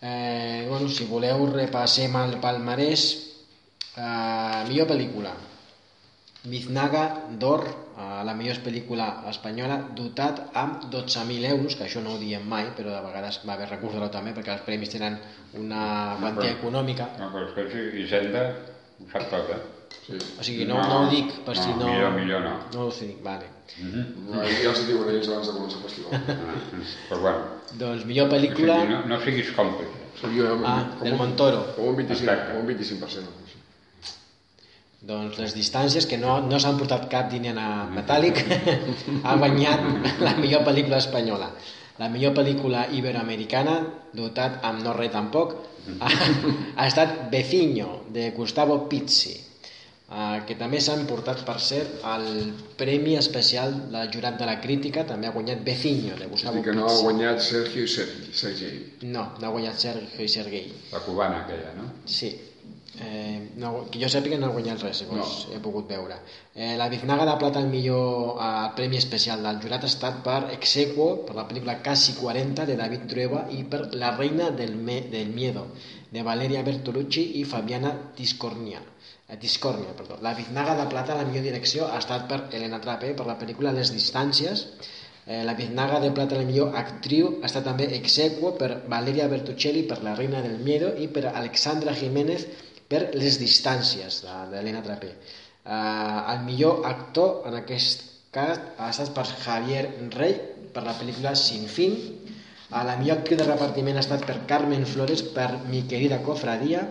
[0.01, 3.05] Eh, bueno, si voleu repassem el palmarès.
[3.95, 5.33] Eh, millor pel·lícula.
[6.47, 7.03] Biznaga
[7.39, 7.65] d'Or,
[7.99, 12.71] eh, la millor pel·lícula espanyola, dotat amb 12.000 euros, que això no ho diem mai,
[12.77, 15.19] però de vegades va haver recurs de també, perquè els premis tenen
[15.59, 17.11] una quantia econòmica.
[17.19, 18.47] No, però és que si Hisenda
[18.99, 19.61] ho sap tot, eh?
[20.09, 20.17] Sí.
[20.39, 21.93] O sigui, no, no, ho dic per si no, no...
[21.93, 22.53] millor, millor no.
[22.73, 23.49] No ho dic, vale.
[23.79, 26.13] No, ja els diuen ells abans de començar el festival.
[26.33, 26.55] Ah,
[27.09, 27.43] Però bueno,
[27.79, 28.79] Doncs millor o pel·lícula...
[28.81, 30.05] sigui, no, no siguis còmplice.
[30.19, 31.61] Seria Ah, com del Montoro.
[31.75, 32.17] Com un 25%.
[32.17, 32.53] Exacte.
[32.53, 33.38] Com un 25%.
[35.01, 38.41] Doncs les distàncies, que no, no s'han portat cap diner a metàl·lic,
[39.25, 39.85] ha guanyat
[40.19, 41.47] la millor pel·lícula espanyola.
[41.99, 43.77] La millor pel·lícula iberoamericana,
[44.15, 45.53] dotat amb no res tampoc,
[45.99, 46.09] ha,
[46.75, 49.37] ha estat Veciño, de Gustavo Pizzi.
[50.09, 55.03] eh, que també s'han portat, per cert, el Premi Especial del Jurat de la Crítica,
[55.05, 57.03] també ha guanyat Becinho, de Gustavo dir, que no ha Pizzi.
[57.03, 58.79] guanyat Sergio i Sergi, Sergei.
[59.03, 60.71] No, no ha guanyat Sergio i Sergei.
[60.91, 61.91] La cubana aquella, no?
[62.05, 62.31] Sí.
[63.01, 65.53] Eh, no, que jo sàpiga no ha guanyat res, segons No.
[65.55, 66.17] he pogut veure.
[66.53, 70.39] Eh, la Biznaga de Plata, el millor eh, premi especial del jurat, ha estat per
[70.57, 74.99] Exequo, per la pel·lícula Casi 40, de David Trueba, i per La reina del, me
[75.15, 75.67] del miedo,
[76.11, 78.83] de Valeria Bertolucci i Fabiana Tiscornia.
[79.29, 80.19] Eh, Tiscornia, perdó.
[80.21, 83.71] La Biznaga de Plata, la millor direcció, ha estat per Elena Trape, per la pel·lícula
[83.71, 84.67] Les distàncies,
[85.29, 89.83] Eh, la Biznaga de Plata, la millor actriu, ha estat també exequo per Valeria Bertuccelli
[89.85, 92.47] per La reina del miedo i per Alexandra Jiménez
[92.89, 95.11] per Les distàncies d'Helena Trapé.
[95.13, 100.35] Eh, el millor actor en aquest cas ha estat per Javier Rey
[100.73, 101.95] per la pel·lícula Sin fin.
[101.99, 106.83] Eh, la millor actriu de repartiment ha estat per Carmen Flores per Mi querida cofradia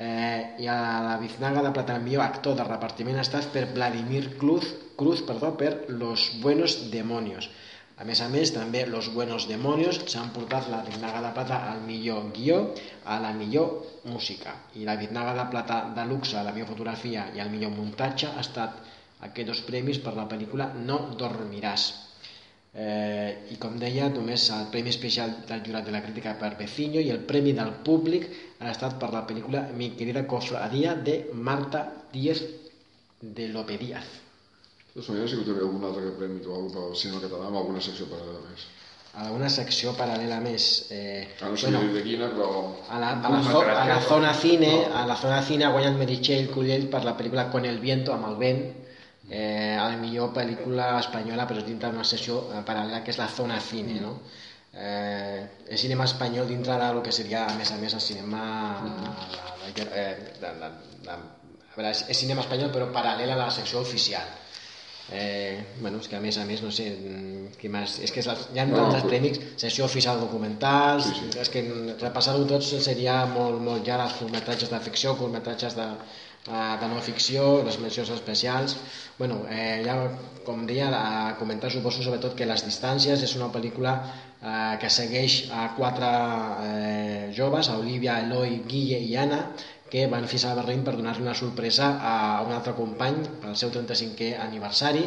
[0.00, 3.66] eh, i a la Biznaga de Plata el millor actor de repartiment ha estat per
[3.74, 7.50] Vladimir Cruz, Cruz perdó, per Los buenos demonios.
[8.00, 11.82] A més a més, també Los buenos demonios s'han portat la Biznaga de Plata al
[11.88, 12.60] millor guió,
[13.04, 13.74] a la millor
[14.08, 14.54] música.
[14.80, 18.30] I la Biznaga de Plata de luxe, a la millor fotografia i al millor muntatge
[18.30, 18.78] ha estat
[19.28, 21.84] aquests dos premis per la pel·lícula No dormiràs.
[22.72, 27.04] Eh, I com deia, només el Premi Especial del Jurat de la Crítica per Becinho
[27.04, 31.84] i el Premi del Públic ha estat per la pel·lícula Mi querida cofradia de Marta
[32.16, 32.44] Díez
[33.20, 34.29] de Lope Díaz.
[34.90, 37.80] De totes maneres, hi també algun altre premi o alguna pel cinema català amb alguna
[37.84, 38.64] secció paral·lela més.
[39.24, 40.66] Alguna secció paral·lela més.
[40.94, 42.48] Eh, Ah, no sé bueno, de quina, però...
[42.88, 45.96] a la, a, la, zo- a la zona cine, a la zona cine ha guanyat
[45.98, 48.60] Meritxell Cullell per la pel·lícula Con el viento, amb el vent,
[49.30, 53.28] eh, a la millor pel·lícula espanyola, però dintre d'una sessió eh, paral·lela que és la
[53.28, 54.16] zona cine, no?
[54.74, 58.42] Eh, el cinema espanyol dintre del que seria, a més a més, el cinema...
[58.90, 60.70] La, la, eh, de, de,
[61.06, 64.26] de, a veure, és, és cinema espanyol però paral·lel a la secció oficial.
[65.12, 68.20] Eh, bueno, és que a més a més, no sé, mm, què més, és que
[68.22, 71.38] hi ha No, tants però- premis, sessió oficial documentals, Sí, sí.
[71.40, 71.62] és que
[72.00, 75.82] repassar-ho tots seria molt, molt ja els curtmetratges de ficció, curtmetratges de,
[76.46, 78.76] eh, de no ficció, les mencions especials.
[79.18, 79.96] bueno, eh, ja,
[80.46, 80.88] com deia,
[81.28, 84.00] a comentar suposo sobretot que Les distàncies és una pel·lícula
[84.42, 86.06] eh, que segueix a quatre
[86.62, 89.50] eh, joves, a Olivia, Eloi, Guille i Anna,
[89.90, 92.14] que van fins a Berlín per donar-li una sorpresa a
[92.46, 95.02] un altre company pel seu 35è aniversari,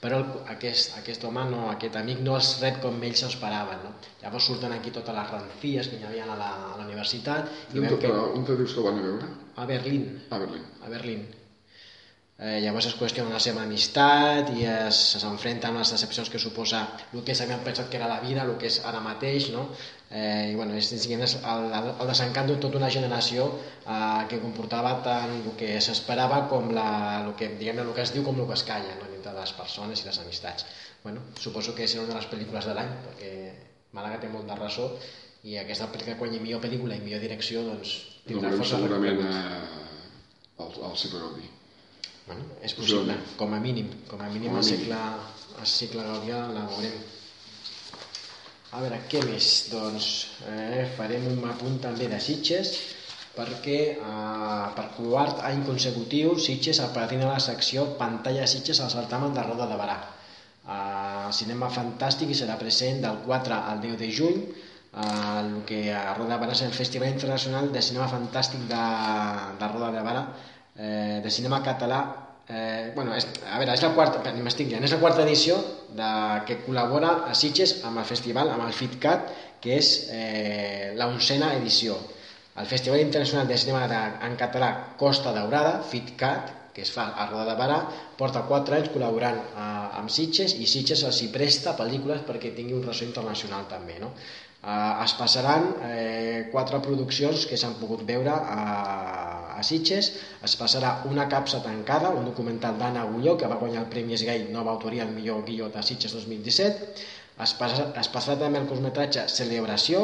[0.00, 3.80] però el, aquest, aquest home, no, aquest amic no els rep com ells esperaven.
[3.86, 3.94] No?
[4.22, 7.80] Llavors surten aquí totes les rancies que hi havia a la, a la universitat i
[7.80, 9.32] veiem que un te dius que van a veure?
[9.56, 10.62] a Berlín, A Berlín.
[10.84, 11.26] a Berlín.
[12.36, 16.82] Eh, llavors es qüestiona la seva amistat i es s'enfrenta amb les decepcions que suposa
[17.16, 19.70] el que s'havien pensat que era la vida, el que és ara mateix, no?
[20.06, 23.48] Eh, I bueno, és, diguem, és el, el, desencant de tota una generació
[23.82, 26.86] eh, que comportava tant el que s'esperava com la,
[27.24, 29.08] el, que, diguem, el que es diu com el que es calla no?
[29.10, 30.66] dintre de les persones i les amistats.
[31.02, 33.32] Bueno, suposo que serà una de les pel·lícules de l'any perquè
[33.96, 34.86] Màlaga té molt de raó
[35.46, 38.78] i aquesta pel·lícula quan hi ha millor pel·lícula i millor direcció doncs tindrà Veurem força
[38.78, 41.50] segurament al, al segle Gaudí.
[42.26, 43.90] Bueno, és possible, com a mínim.
[44.10, 44.80] Com a mínim Com a al mínim.
[44.86, 45.02] segle,
[45.60, 46.96] al segle Gaudià la veurem.
[48.76, 49.46] A veure, què més?
[49.72, 50.06] Doncs
[50.52, 52.74] eh, farem un apunt també de Sitges,
[53.32, 59.46] perquè eh, per quart any consecutiu Sitges apadrina la secció Pantalla Sitges al certamen de
[59.46, 59.96] Roda de Barà.
[60.68, 65.08] Eh, cinema fantàstic i serà present del 4 al 10 de juny eh,
[65.38, 68.84] el que a Roda de Barà és el Festival Internacional de Cinema Fantàstic de,
[69.62, 70.26] de Roda de Barà
[70.76, 72.04] eh, de cinema català
[72.48, 75.56] eh, bueno, és, a veure, és la quarta m'estic dient, és la quarta edició
[75.96, 76.10] de,
[76.48, 79.32] que col·labora a Sitges amb el festival, amb el FITCAT
[79.64, 81.96] que és eh, la oncena edició
[82.56, 87.26] el Festival Internacional de Cinema de, en Català Costa Daurada, FITCAT, que es fa a
[87.28, 87.76] Roda de Barà,
[88.16, 89.66] porta 4 anys col·laborant eh,
[90.00, 93.98] amb Sitges i Sitges els hi presta pel·lícules perquè tingui un ressò internacional també.
[94.00, 94.10] No?
[94.16, 98.60] Eh, es passaran eh, quatre produccions que s'han pogut veure a,
[99.56, 100.12] a Sitges.
[100.44, 104.48] Es passarà Una capsa tancada, un documental d'Anna Agulló, que va guanyar el Premi Esgai
[104.52, 106.92] Nova Autoria al millor guió de Sitges 2017.
[107.44, 110.02] Es passarà, es passarà també el curtmetratge Celebració,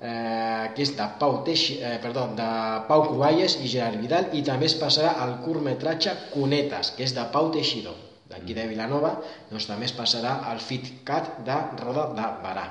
[0.00, 2.48] eh, que és de Pau, Teixi, eh, perdó, de
[2.88, 7.26] Pau Crualles i Gerard Vidal i també es passarà el curtmetratge Cunetes, que és de
[7.32, 7.96] Pau Teixidor
[8.30, 9.12] d'aquí de Vilanova,
[9.50, 12.66] doncs també es passarà el FitCat de Roda de Barà.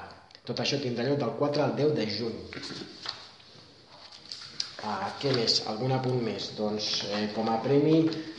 [0.45, 2.37] Tot això tindrà lloc del 4 al 10 de juny.
[4.85, 5.53] Ah, què més?
[5.71, 6.51] Algun apunt més?
[6.59, 7.95] Doncs eh, com a premi,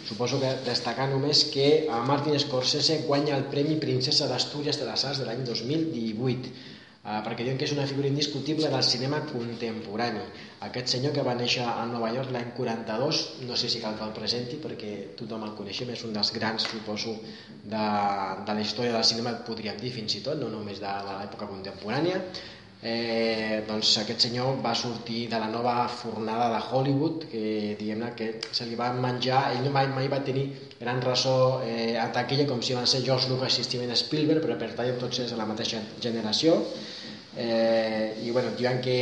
[0.06, 5.04] suposo que destacar només que a Martin Scorsese guanya el Premi Princesa d'Astúries de les
[5.09, 6.54] Arts de l'any 2018.
[7.06, 10.24] Uh, perquè diuen que és una figura indiscutible del cinema contemporani.
[10.66, 14.02] Aquest senyor que va néixer a Nova York l'any 42, no sé si cal que
[14.09, 17.14] el presenti perquè tothom el coneixem, és un dels grans, suposo,
[17.62, 17.85] de,
[18.48, 21.46] de la història del cinema, podríem dir fins i tot, no només de, de l'època
[21.52, 22.18] contemporània.
[22.82, 28.28] Eh, doncs aquest senyor va sortir de la nova fornada de Hollywood, que diguem-ne que
[28.52, 30.46] se li va menjar, ell mai, mai va tenir
[30.78, 34.58] gran ressò eh, a taquilla com si van ser George Lucas i Steven Spielberg, però
[34.60, 36.60] pertanyen tots ells a la mateixa generació.
[37.38, 38.94] Eh, i bueno, diuen que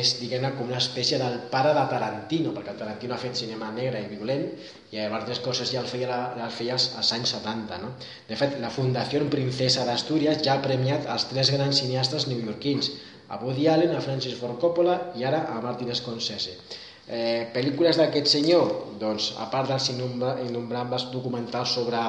[0.00, 4.00] és diguem com una espècie del pare de Tarantino perquè Tarantino ha fet cinema negre
[4.00, 4.46] i violent
[4.94, 7.90] i a vegades coses ja el feia, el feia als, als anys 70 no?
[8.30, 12.88] de fet la Fundació Princesa d'Astúries ja ha premiat els tres grans cineastes neoyorquins
[13.32, 16.58] a Woody Allen, a Francis Ford Coppola i ara a Martin Scorsese
[17.06, 22.00] eh, pel·lícules d'aquest senyor doncs a part dels innombrables documentals sobre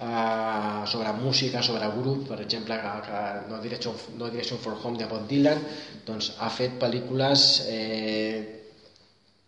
[0.00, 5.06] eh, sobre música, sobre grup, per exemple, que no, Direction, no Direction for Home de
[5.06, 5.62] Bob Dylan,
[6.06, 8.60] doncs ha fet pel·lícules eh,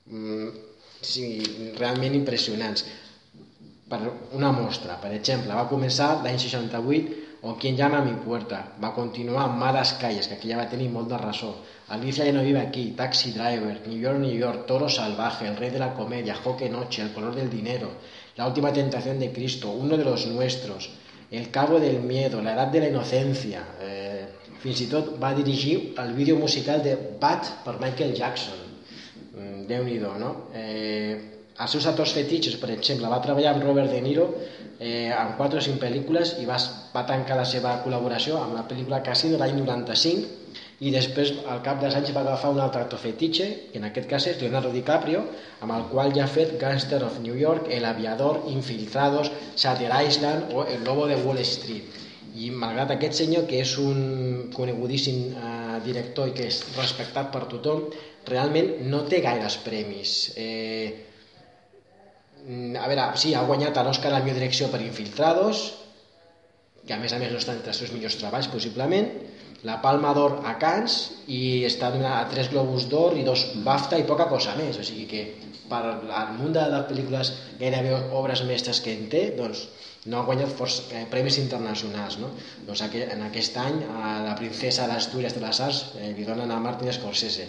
[0.06, 0.48] mm,
[1.02, 1.28] sí,
[1.78, 2.86] realment impressionants.
[3.88, 4.00] Per
[4.36, 8.94] una mostra, per exemple, va començar l'any 68 o Quien llama a mi puerta, va
[8.94, 11.52] continuar amb Malas calles, que aquí ja va tenir molt de raó,
[11.88, 15.70] Alicia ya no vive aquí, Taxi Driver, New York, New York, Toro Salvaje, El Rey
[15.70, 17.90] de la Comedia, Joque Noche, El Color del Dinero,
[18.36, 20.90] La Última Tentación de Cristo, Uno de los Nuestros,
[21.30, 24.26] El Cabo del Miedo, La Edad de la Inocencia, eh,
[24.58, 28.58] fins i tot va dirigir el vídeo musical de Bad per Michael Jackson.
[29.32, 30.30] Mm, Déu-n'hi-do, no?
[30.52, 34.28] Eh, els seus actors fetitxes, per exemple, va treballar amb Robert De Niro
[34.80, 36.58] eh, en 4 o 5 pel·lícules i va,
[36.94, 40.38] va tancar la seva col·laboració amb la pel·lícula Casino l'any 95
[40.78, 44.06] i després al cap dels anys va agafar un altre actor fetitxe, que en aquest
[44.10, 45.24] cas és Leonardo DiCaprio,
[45.64, 50.54] amb el qual ja ha fet Gangster of New York, El Aviador, Infiltrados, Shutter Island
[50.54, 51.98] o El Lobo de Wall Street.
[52.38, 57.48] I malgrat aquest senyor, que és un conegudíssim eh, director i que és respectat per
[57.50, 57.88] tothom,
[58.30, 60.16] realment no té gaires premis.
[60.38, 61.07] Eh,
[62.78, 65.66] a veure, sí, ha guanyat l'Oscar a la millor direcció per Infiltrados,
[66.86, 69.10] que a més a més no està entre els seus millors treballs, possiblement,
[69.66, 70.96] la Palma d'Or a Cannes
[71.26, 74.86] i està donada a tres Globus d'Or i dos BAFTA i poca cosa més, o
[74.86, 75.24] sigui que
[75.68, 79.66] per al munt de les pel·lícules gairebé obres mestres que en té, doncs
[80.08, 82.18] no ha guanyat força, eh, premis internacionals.
[82.22, 82.30] No?
[82.66, 86.60] Doncs en aquest any a la princesa d'Astúries de les Arts eh, li donen a
[86.62, 87.48] Martin Scorsese.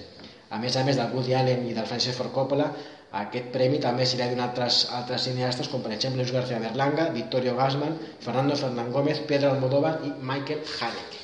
[0.50, 2.72] A més a més del Woody Allen i del Francis Ford Coppola,
[3.18, 7.10] aquest premi també s'hi ha donat altres, altres cineastes com per exemple Luis García Berlanga,
[7.16, 11.24] Victorio Gassman, Fernando Fernán Gómez, Pedro Almodóvar i Michael Haneke.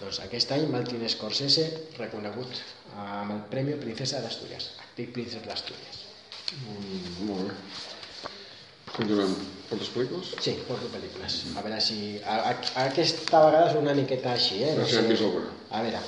[0.00, 1.66] Doncs aquest any Martin Scorsese
[1.98, 2.60] reconegut
[2.96, 6.04] amb el Premi Princesa d'Astúries, Actriz Princesa d'Astúries.
[6.60, 7.58] Mm, molt bé.
[8.94, 9.34] Continuem.
[9.70, 10.32] Portes pel·lícules?
[10.42, 11.36] Sí, porto pel·lícules.
[11.54, 11.98] A veure si...
[12.26, 12.54] A, a,
[12.86, 14.72] aquesta vegada és una miqueta així, eh?
[14.78, 15.02] No, sé.
[15.70, 16.00] A veure,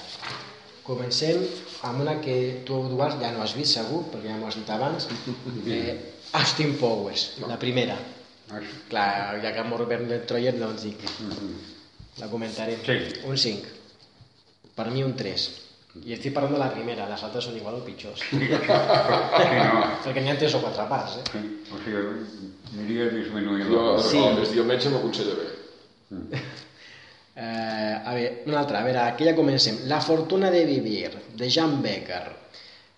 [0.87, 1.43] comencem
[1.89, 4.71] amb una que tu, Eduard, ja no has vist segur, perquè ja m'ho has dit
[4.75, 5.09] abans.
[5.67, 5.97] Eh,
[6.39, 7.51] Austin Powers, no.
[7.51, 7.97] la primera.
[8.91, 11.03] Clar, ja que amb Robert Troyer, doncs dic.
[11.21, 11.55] Mm -hmm.
[12.21, 12.77] La comentaré.
[12.85, 13.21] Sí.
[13.25, 13.69] Un 5.
[14.75, 15.51] Per mi un 3.
[16.09, 18.23] I estic parlant de la primera, les altres són igual o pitjors.
[18.31, 19.83] Sí, no.
[20.05, 21.25] Perquè n'hi ha tres o quatre parts, eh?
[21.33, 24.23] Sí, o sigui, aniria disminuint Jo, sí.
[24.39, 26.41] des de metge m'aconsella bé.
[27.35, 29.79] Eh, a veure, una altra, a veure, aquí ja comencem.
[29.89, 32.41] La fortuna de vivir, de Jean Becker.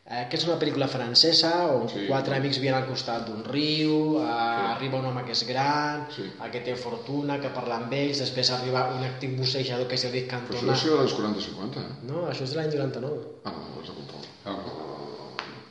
[0.05, 2.03] Eh, que és una pel·lícula francesa on Sí.
[2.07, 4.27] quatre amics viuen al costat d'un riu, eh,
[4.75, 6.27] arriba un home que és gran, Sí.
[6.53, 10.29] que té fortuna, que parla amb ells, després arriba un actiu bussejador que és Eric
[10.29, 10.73] Però això Cantona.
[10.73, 11.95] deu ser de l'any 40-50, eh?
[12.03, 13.23] No, això és de l'any 99.
[13.45, 14.23] Ah, no, no és de control.
[14.45, 14.55] No.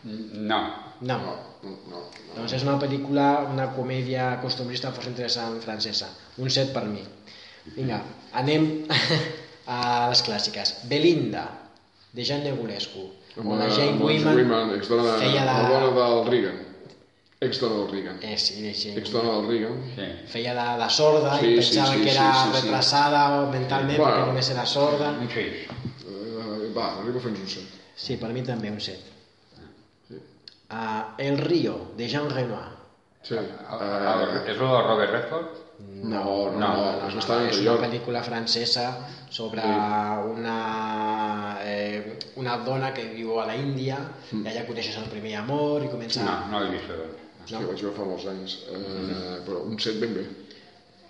[0.03, 0.61] No.
[1.01, 1.97] No, no, no.
[2.35, 6.07] Doncs és una pel·lícula, una comèdia costumbrista força interessant francesa.
[6.37, 7.03] Un set per mi.
[7.75, 8.01] Vinga,
[8.33, 8.65] anem
[9.73, 10.73] a les clàssiques.
[10.91, 11.45] Belinda,
[12.13, 13.05] de Jean Negulescu.
[13.39, 15.53] Amb la la Jane la Wyman Wyman, ex-dona de, feia la...
[15.63, 16.59] de- dona del Reagan.
[17.43, 18.19] Ex-dona del Reagan.
[18.21, 19.79] Eh, sí, de Jane Ex-dona del Reagan.
[19.95, 20.09] Sí.
[20.35, 22.61] feia de, de sorda Sí, i sí, pensaven sí, que sí, era sí, sí.
[22.61, 23.23] retrasada
[23.55, 24.11] mentalment Bueno.
[24.13, 25.09] perquè només era sorda.
[25.23, 25.63] Un sis.
[26.05, 27.81] Uh, va, arriba fins un set.
[27.95, 29.09] Sí, per mi també un set.
[30.73, 32.69] Uh, El Río, de Jean Renoir.
[33.23, 33.35] Sí.
[33.35, 35.59] Uh, el, és el de Robert Redford?
[36.03, 38.85] No, no, no, no, és bastant és una pel·lícula francesa
[39.33, 39.63] sobre
[40.33, 43.97] una, eh, una dona que viu a la Índia
[44.31, 44.45] Mm.
[44.45, 46.23] i allà coneixes el primer amor i comença...
[46.25, 46.89] No, no l'he vist.
[47.43, 48.53] És que vaig veure fa molts anys.
[48.71, 50.23] Uh, però un set ben bé.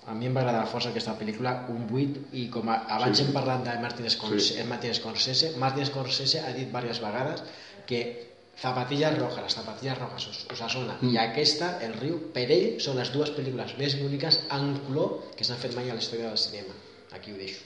[0.09, 3.23] A mi em va agradar força aquesta pel·lícula, un 8, i com a, abans Sí.
[3.23, 4.61] hem parlat de Martin Scorsese, Sí.
[4.61, 4.67] sí.
[4.67, 7.43] Martin Scorsese, Martin Scorsese ha dit diverses vegades
[7.87, 11.09] que Zapatillas Rojas, les Zapatillas Rojas us, us sona, mm.
[11.09, 15.43] i aquesta, El riu, per ell, són les dues pel·lícules més boniques en color que
[15.43, 16.73] s'han fet mai a la història del cinema.
[17.13, 17.61] Aquí ho deixo.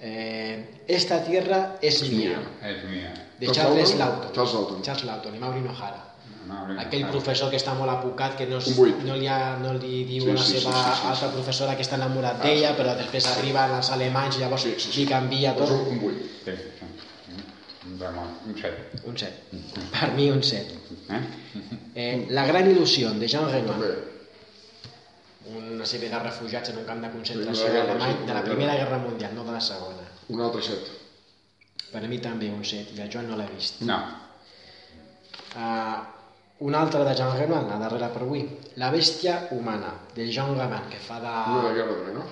[0.00, 3.12] Eh, Esta tierra es, mía, És mia.
[3.38, 3.98] de Charles Lawton?
[3.98, 4.32] Lawton.
[4.34, 4.82] Charles Lawton.
[4.82, 6.08] Charles Lawton i Maureen O'Hara.
[6.46, 7.10] No, no, Aquell no.
[7.14, 8.66] professor que està molt apucat, que no, es,
[9.06, 11.06] no, li, ha, no li diu Sí, a la sí, sí, seva sí, sí, sí.
[11.12, 14.90] altra professora que està enamorat d'ella, però després arriben els alemanys i llavors Sí, sí,
[14.90, 14.96] sí.
[15.00, 15.70] li canvia tot.
[15.70, 16.26] un, un 8.
[16.44, 16.56] Sí,
[17.82, 17.88] sí.
[17.88, 19.04] Un demoni, un set.
[19.04, 19.60] Un 7.
[19.90, 20.78] Per mi un 7.
[21.08, 21.20] Eh?
[21.94, 23.92] Eh, la gran il·lusió de Jean Renoir,
[25.52, 28.76] una sèrie de refugiats en un camp de concentració guerra, alemany sí, de la primera
[28.78, 30.06] Guerra Mundial, no de la Segona.
[30.30, 30.98] Un altre 7.
[31.92, 33.82] Per a mi també un 7, i el Joan no l'ha vist.
[33.88, 33.98] No.
[35.52, 35.98] Uh,
[36.62, 38.46] un altre de Jean Renoir, la darrera per avui.
[38.78, 41.34] La bèstia humana, de Jean Gabin, que fa de...
[41.56, 42.28] Una de guerra també, no?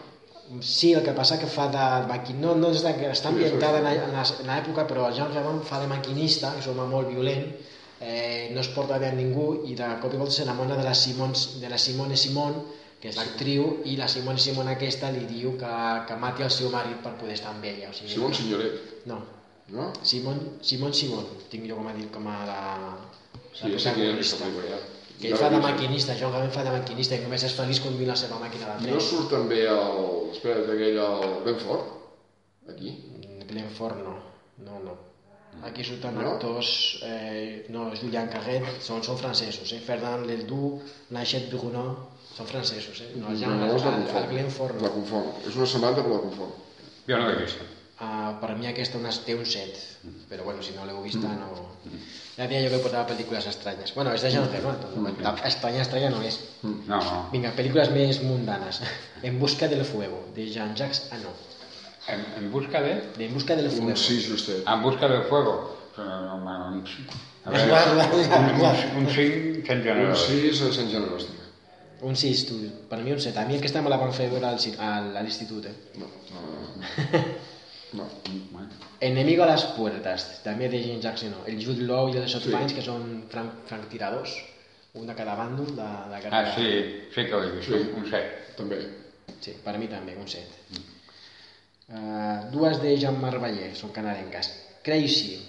[0.60, 2.90] Sí, el que passa que fa de no, no és de...
[3.10, 6.66] està ambientada en, la- la- l'època, però el Jean Gabin fa de maquinista, que és
[6.66, 7.46] un home molt violent,
[8.00, 10.94] eh, no es porta bé amb ningú i de cop i volta s'enamora de la,
[10.94, 12.58] Simons, de la Simone Simon,
[13.00, 15.74] que és l'actriu, i la Simone Simon aquesta li diu que,
[16.08, 17.88] que mati el seu marit per poder estar amb ella.
[17.90, 19.22] O sigui, Simon Signoret, No,
[19.68, 19.92] no?
[20.02, 22.62] Simon, Simon Simon, tinc jo com a dir com a la,
[23.54, 24.80] Sí, ja sé que hi ha
[25.20, 25.26] ja.
[25.26, 28.08] Que ell fa de maquinista, Joan Gavin fa de maquinista i només és feliç conduint
[28.08, 29.00] la seva màquina de No tren.
[29.00, 30.30] surt també el...
[30.32, 31.92] Espera, aquell, el Ben Fort?
[32.70, 32.94] Aquí?
[33.50, 34.14] Glenfort no,
[34.64, 34.96] no, no.
[35.66, 36.22] Aquí surten No?
[36.30, 36.68] actors,
[37.04, 39.80] eh, no, Julian Carret, són, són francesos, eh?
[39.84, 40.80] Ferdinand Ledoux,
[41.10, 41.82] Nachette Bruno,
[42.36, 43.10] són francesos, eh?
[43.18, 44.22] No, Jean, no, el, és la el, confon.
[44.22, 44.94] el Glenfort La no.
[44.94, 45.26] confon.
[45.50, 46.54] És una setmana però la confon.
[47.10, 47.66] Jo no l'he vist.
[48.00, 49.80] Uh, per mi aquesta una, té un 7,
[50.30, 51.50] però bueno, si no l'heu vista no...
[52.38, 53.90] Ja deia jo que portava pel·lícules estranyes.
[53.92, 54.94] Bueno, és de Jean Renoir, tot.
[55.44, 56.38] estranya, estranya no és.
[56.62, 57.18] No, no.
[57.34, 58.80] Vinga, pel·lícules més mundanes.
[59.28, 61.34] En busca del fuego, de Jean-Jacques Anno.
[62.08, 62.94] En, en busca de...
[63.18, 63.90] De En busca del fuego.
[63.92, 64.64] Un 6 justet.
[64.66, 65.76] En busca del fuego.
[65.98, 66.00] Eh,
[66.32, 66.88] home, un-
[67.44, 70.24] A veure, un, un, un 5 sent Un generós.
[70.26, 71.28] 6 a Sant Generós.
[72.00, 72.56] Un 6, tu.
[72.88, 73.36] Per mi un 7.
[73.36, 75.76] A mi aquesta me la van fer veure al- a l'institut, eh?
[76.00, 77.24] No, no, no.
[77.94, 78.06] no.
[78.52, 78.68] Bueno,
[79.00, 81.42] Enemigo a las puertas, també de Jean-Jacques Anno.
[81.46, 82.38] El Jude Law i els Sí.
[82.38, 84.34] Otmans, que són franc, franctiradors,
[84.94, 86.54] un de cada bàndol de, de Ah, guerra.
[86.54, 86.70] sí,
[87.14, 87.74] sí que l'he vist, Sí.
[87.96, 88.54] un 7.
[88.56, 88.80] També.
[89.40, 90.46] Sí, per mi també, un 7.
[91.90, 94.50] Uh, dues de Jean-Marc Vallée, són canadenques.
[94.86, 95.40] Crazy,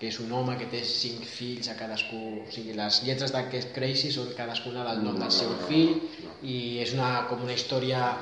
[0.00, 2.16] que és un home que té cinc fills a cadascú...
[2.46, 5.94] O sigui, les lletres d'aquest Crazy són cadascuna del nom del seu fill
[6.42, 8.14] i és una, com una història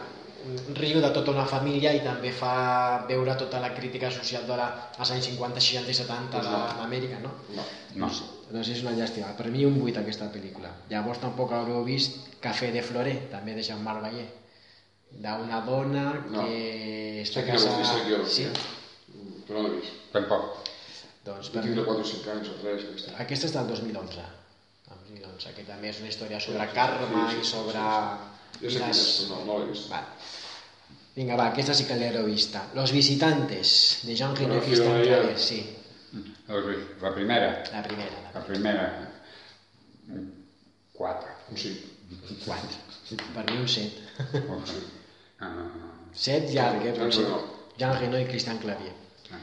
[0.77, 4.67] riu de tota una família i també fa veure tota la crítica social de la,
[4.99, 7.31] als anys 50, 60 i 70 de- d'Amèrica, no?
[7.57, 7.65] No.
[7.97, 8.11] No.
[8.51, 9.33] Doncs és una llàstima.
[9.37, 10.71] Per mi un 8 aquesta pel·lícula.
[10.91, 14.29] Llavors tampoc haureu vist Café de Floré, també de Jean-Marc Vallée.
[15.15, 16.43] D'una dona No.
[16.45, 18.45] que està que vist, que ja l'he Sí.
[18.45, 18.61] vist.
[19.49, 19.93] Però no l'he vist.
[20.13, 20.59] Tampoc.
[21.25, 22.83] Doncs per tinc de 4 o 5 anys o 3.
[22.85, 23.17] Aquesta.
[23.23, 24.21] Aquesta és del 2011.
[24.91, 27.79] El 2011, que també és una història sobre karma sí, sí, i sí, sobre...
[27.79, 28.34] Ja sé
[28.69, 28.77] és,
[29.29, 29.91] però no, no l'he vist.
[29.93, 30.03] Va.
[31.15, 32.65] Vinga, va, aquesta sí que l'he vista.
[32.75, 35.37] Los visitantes, de Jean i Christian.
[35.39, 35.61] Sí?
[36.49, 36.61] La
[37.15, 37.51] primera.
[37.73, 38.23] la primera.
[38.33, 39.11] La La primera.
[40.93, 41.29] 4.
[41.51, 41.81] Un 5.
[42.45, 42.77] Quatre.
[43.35, 44.03] Per mi un 7.
[45.41, 45.93] No, no, no.
[46.13, 46.93] 7 llarg, eh?
[46.93, 47.25] Jean potser.
[47.25, 47.41] Reno.
[47.77, 48.93] Jean Reno i Christian Clavier.
[49.31, 49.41] Ah.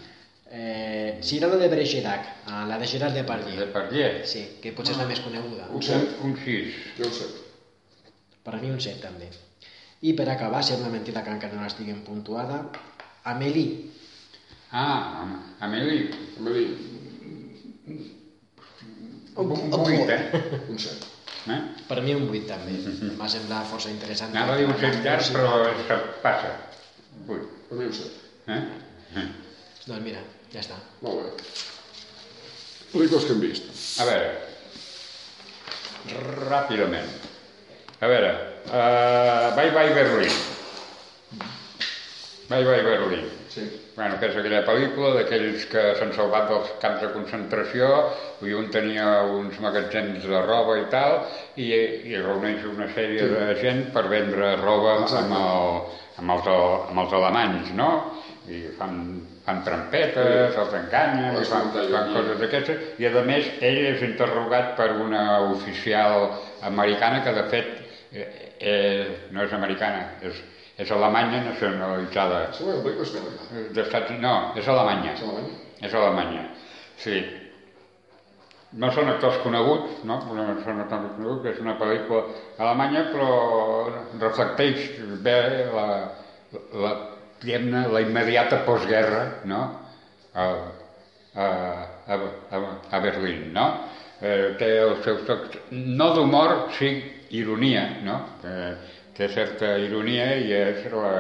[0.52, 3.72] Eh, Cyrano de Bergerac, ah, la de Gerard De Depardieu.
[3.74, 4.26] Pardier.
[4.28, 5.68] Sí, que potser és la més coneguda.
[5.70, 6.18] Un Un, 7.
[6.24, 6.80] un 6.
[6.98, 7.41] Jo un 7.
[8.44, 9.30] Per a mi un 7 també.
[10.02, 12.64] I per acabar, sembla mentida que encara no l'estiguem puntuada,
[13.30, 13.92] Amélie.
[14.72, 16.08] Ah, home, Amélie.
[16.38, 16.64] També
[19.36, 20.24] Un, un 8, eh?
[20.70, 21.06] un 7.
[21.54, 21.60] eh?
[21.88, 22.74] Per mi un 8 també.
[23.08, 24.34] Em va semblar força interessant.
[24.36, 25.54] Anava a dir un 7 llarg, però
[25.88, 26.52] se passa.
[27.28, 27.48] 8.
[27.70, 28.10] Per mi un 7.
[28.48, 28.62] Eh?
[29.22, 29.28] Eh.
[29.86, 30.22] Doncs mira,
[30.54, 30.78] ja està.
[31.06, 31.30] Molt bé.
[32.92, 33.72] Pel·lícules que hem vist.
[34.04, 34.30] A veure,
[36.52, 37.12] ràpidament.
[38.02, 38.30] A veure,
[38.66, 40.34] uh, Bye Bye Berlin.
[42.50, 43.28] Bye Bye Berlin.
[43.48, 43.62] Sí.
[43.96, 47.90] Bueno, que és aquella pel·lícula d'aquells que s'han salvat dels camps de concentració
[48.48, 51.18] i un tenia uns magatzems de roba i tal
[51.60, 51.68] i,
[52.10, 55.78] i reuneix una sèrie de gent per vendre roba amb, el,
[56.24, 57.92] amb, els, amb els alemanys, no?
[58.50, 58.98] I fan,
[59.46, 64.74] fan trampetes, els enganyen, i fan, fan coses d'aquestes i a més ell és interrogat
[64.80, 66.32] per una oficial
[66.72, 67.81] americana que de fet
[68.12, 68.28] eh,
[68.60, 70.40] eh, no és americana, és,
[70.82, 73.68] és alemanya nacionalitzada Sembla que pel·lícula és belga.
[73.78, 75.14] d'Estats No, és Alemanya.
[75.14, 75.54] És Alemanya?
[75.82, 76.44] És Alemanya.
[77.02, 77.22] Sí.
[78.82, 80.22] No són actors coneguts, no?
[80.32, 82.22] No són actors coneguts, és una pel·lícula
[82.64, 83.32] alemanya, però
[84.22, 84.86] reflecteix
[85.26, 85.40] bé
[85.74, 85.88] la,
[86.84, 86.92] la,
[87.42, 89.62] diguem-ne, la immediata postguerra, no?
[90.32, 90.46] A,
[91.36, 91.48] a,
[92.08, 92.62] a, a,
[92.96, 93.66] a Berlín, no?
[94.22, 96.92] Eh, té els seus tocs, no d'humor, sí
[97.34, 98.18] ironia, no?
[98.46, 98.74] Eh,
[99.18, 101.14] té certa ironia i és la,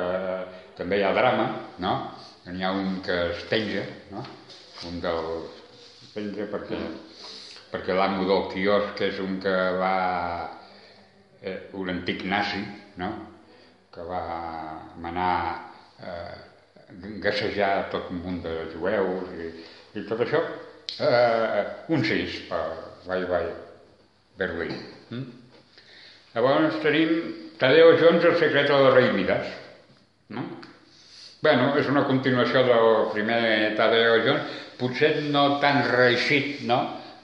[0.77, 1.47] també hi ha drama,
[1.81, 1.93] no?
[2.45, 4.21] N'hi ha un que es penja, no?
[4.89, 5.57] Un dels...
[6.13, 6.77] penja perquè,
[7.71, 9.97] perquè l'amo del quiosc és un que va...
[11.41, 12.61] Eh, un antic nazi,
[13.01, 13.09] no?
[13.89, 14.21] Que va
[15.01, 15.33] manar
[16.05, 16.37] eh,
[17.25, 19.51] gassejar tot un munt de jueus i,
[19.97, 20.45] i tot això.
[21.01, 21.65] Eh,
[21.97, 23.45] un sis per Vai Vai,
[24.37, 24.75] Berlín.
[25.09, 25.25] Mm?
[26.33, 27.11] Llavors tenim
[27.59, 29.47] Tadeo Jones, el secret de la rei Midas.
[30.29, 30.45] No?
[31.41, 36.81] Bueno, és una continuació del primer Tadeo Jones, potser no tan reeixit, no?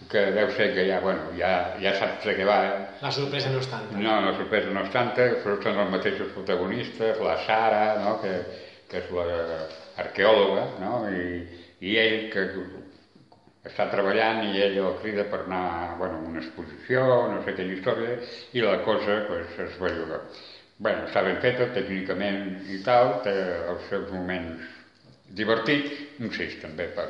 [0.07, 2.57] que deu ser que ja, bueno, ja, ja saps de què va.
[2.65, 2.75] Eh?
[3.01, 3.97] La sorpresa no és tanta.
[3.99, 8.17] No, la sorpresa no és tanta, però són els mateixos protagonistes, la Sara, no?
[8.21, 8.33] que,
[8.91, 11.01] que és l'arqueòloga, no?
[11.11, 11.41] I,
[11.83, 12.45] i ell que
[13.65, 17.75] està treballant i ell el crida per anar bueno, a una exposició, no sé quina
[17.75, 18.17] història,
[18.53, 20.21] i la cosa pues, es belluga.
[20.77, 23.33] bueno, està ben feta tècnicament i tal, té
[23.73, 24.61] els seus moments
[25.39, 27.07] divertits, un sis també per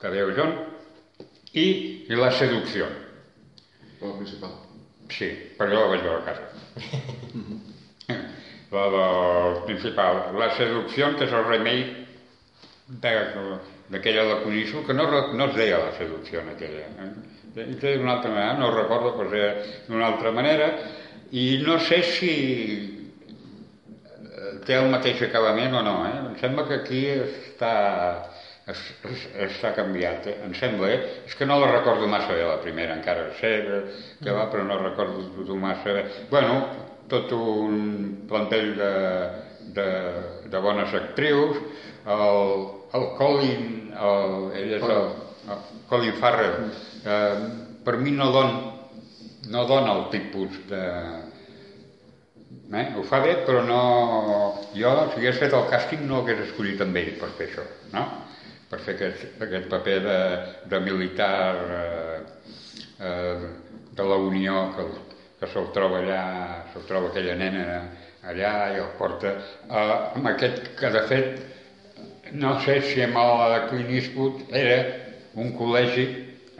[0.00, 0.54] Cadeo John,
[1.52, 1.66] i,
[2.08, 2.88] i la seducció.
[4.00, 4.56] La principal.
[5.12, 5.28] Sí,
[5.58, 6.46] però jo la vaig veure a casa.
[8.72, 10.22] la del principal.
[10.40, 11.84] La seducció, que és el remei
[13.92, 16.88] d'aquella de Cunisso, que no, no es deia la seducció en aquella.
[17.04, 17.12] Eh?
[17.52, 19.52] d'una altra manera, no recordo, però es deia
[19.88, 20.70] d'una altra manera,
[21.36, 22.34] i no sé si
[24.66, 26.14] té el mateix acabament o no, eh?
[26.30, 27.74] Em sembla que aquí està
[28.72, 30.36] està canviat, eh?
[30.46, 31.22] em sembla, eh?
[31.26, 33.56] És que no la recordo massa bé, la primera, encara sé
[34.22, 36.04] que va, però no recordo tot massa bé.
[36.30, 36.60] Bueno,
[37.10, 38.92] tot un plantell de,
[39.74, 39.88] de,
[40.46, 41.58] de bones actrius,
[42.06, 42.54] el,
[42.98, 43.66] el Colin,
[43.96, 45.10] el, ell és el,
[45.52, 46.70] el Colin Farrell,
[47.04, 47.36] eh,
[47.84, 48.56] per mi no don,
[49.52, 50.82] no dona el tipus de,
[52.72, 52.92] Eh?
[52.96, 53.80] Ho fa bé, però no...
[54.72, 58.04] Jo, si hagués fet el càsting, no hagués escollit amb ell per fer això, no?
[58.70, 60.20] Per fer aquest, aquest paper de,
[60.72, 62.20] de militar eh,
[62.96, 63.50] eh,
[63.92, 64.86] de la Unió que,
[65.40, 66.22] que se'l troba allà,
[66.72, 67.66] se'l troba aquella nena
[68.30, 71.28] allà i el porta eh, amb aquest que de fet
[72.34, 74.78] no sé si amb el Clint Eastwood era
[75.40, 76.06] un col·legi,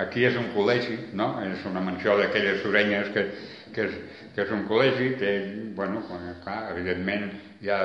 [0.03, 1.35] aquí és un col·legi, no?
[1.47, 3.27] És una mansió d'aquelles orenyes que,
[3.75, 3.97] que és,
[4.35, 5.33] que és un col·legi, té,
[5.77, 6.03] bueno,
[6.45, 7.31] clar, evidentment
[7.63, 7.83] hi ha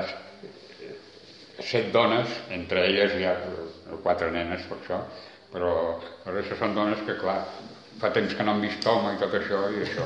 [1.63, 3.35] set dones, entre elles hi ha
[4.03, 5.01] quatre nenes per això,
[5.51, 5.73] però
[6.25, 7.39] la resta són dones que, clar,
[8.01, 10.05] fa temps que no han vist home i tot això, i això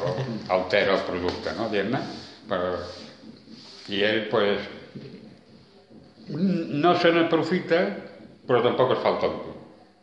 [0.55, 2.03] altera el producte, no, diguem-ne?
[2.49, 2.75] Però...
[3.91, 4.61] I ell, pues,
[6.31, 7.81] no se n'aprofita,
[8.47, 9.55] però tampoc es fa el tonto,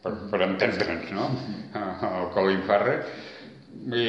[0.04, 1.28] per, per entendre'ns, no?
[1.74, 3.04] El Colin Farrell.
[3.88, 4.06] I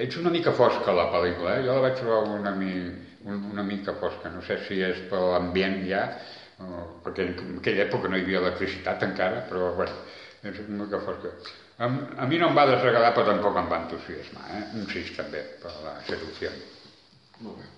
[0.00, 1.64] Ets una mica fosca la pel·lícula, eh?
[1.66, 2.70] jo la vaig trobar una, mi,
[3.26, 6.04] una mica fosca, no sé si és per l'ambient ja,
[6.62, 9.98] o, perquè en aquella època no hi havia electricitat encara, però bueno,
[10.46, 11.34] és una mica fosca.
[11.82, 11.90] A,
[12.22, 14.62] a mi no em va desagradar, però tampoc em va entusiasmar, eh?
[14.78, 16.54] un sis també, per la seducció.
[17.42, 17.68] Molt bé.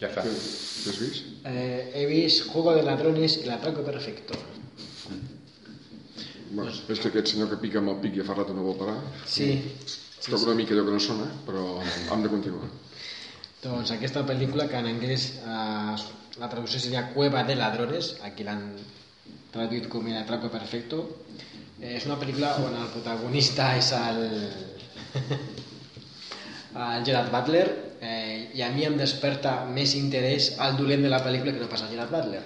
[0.00, 0.24] Ja està.
[0.24, 1.26] Què, què has vist?
[1.44, 4.38] Eh, he vist Juego de Ladrones i l'Atraco Perfecto.
[6.50, 8.96] Bueno, és que aquest senyor que pica amb el pic fa rato no vol parar.
[9.26, 9.50] Sí,
[10.20, 12.66] Sí, Toca una mica allò que no sona, però hem de continuar.
[13.62, 15.94] doncs aquesta pel·lícula que en anglès eh,
[16.40, 18.74] la traducció seria Cueva de Ladrones, aquí l'han
[19.52, 21.00] traduït com El Atraco Perfecto.
[21.80, 24.20] Eh, és una pel·lícula on el protagonista és el,
[26.88, 31.20] el Gerard Butler eh, i a mi em desperta més interès al dolent de la
[31.24, 32.40] pel·lícula que no pas al Gerard Butler.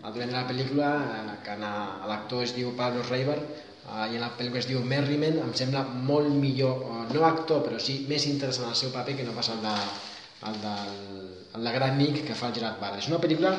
[0.00, 3.36] El dolent de la pel·lícula, eh, que l'actor es diu Pablo Reiber,
[3.90, 7.64] uh, i en la pel·lícula es diu Merriman, em sembla molt millor, uh, no actor,
[7.66, 9.76] però sí més interessant el seu paper que no pas el de,
[10.48, 10.96] el del,
[11.58, 13.02] el de Gran Nick que fa el Gerard Butler.
[13.02, 13.56] És una pel·lícula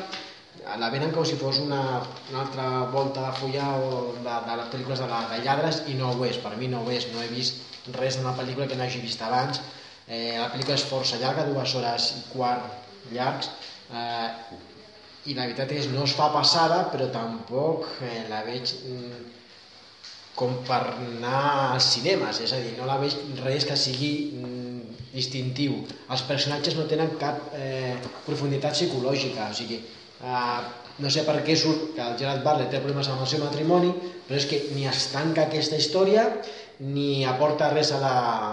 [0.78, 1.82] la venen com si fos una,
[2.30, 5.94] una altra volta de follar o de, de les pel·lícules de, la, de lladres i
[5.98, 8.76] no ho és, per mi no ho és, no he vist res d'una pel·lícula que
[8.78, 9.62] no hagi vist abans
[10.12, 13.50] eh, és força llarga, dues hores i quart llargs
[13.92, 14.28] eh,
[15.30, 19.22] i la veritat és no es fa passada però tampoc eh, la veig mm,
[20.36, 24.94] com per anar als cinemes, és a dir, no la veig res que sigui mm,
[25.12, 25.82] distintiu.
[26.08, 29.82] Els personatges no tenen cap eh, profunditat psicològica, o sigui,
[30.24, 30.62] eh,
[31.04, 33.92] no sé per què surt que el Gerard Butler té problemes amb el seu matrimoni,
[34.26, 36.26] però és que ni es tanca aquesta història,
[36.80, 38.12] ni aporta res a la,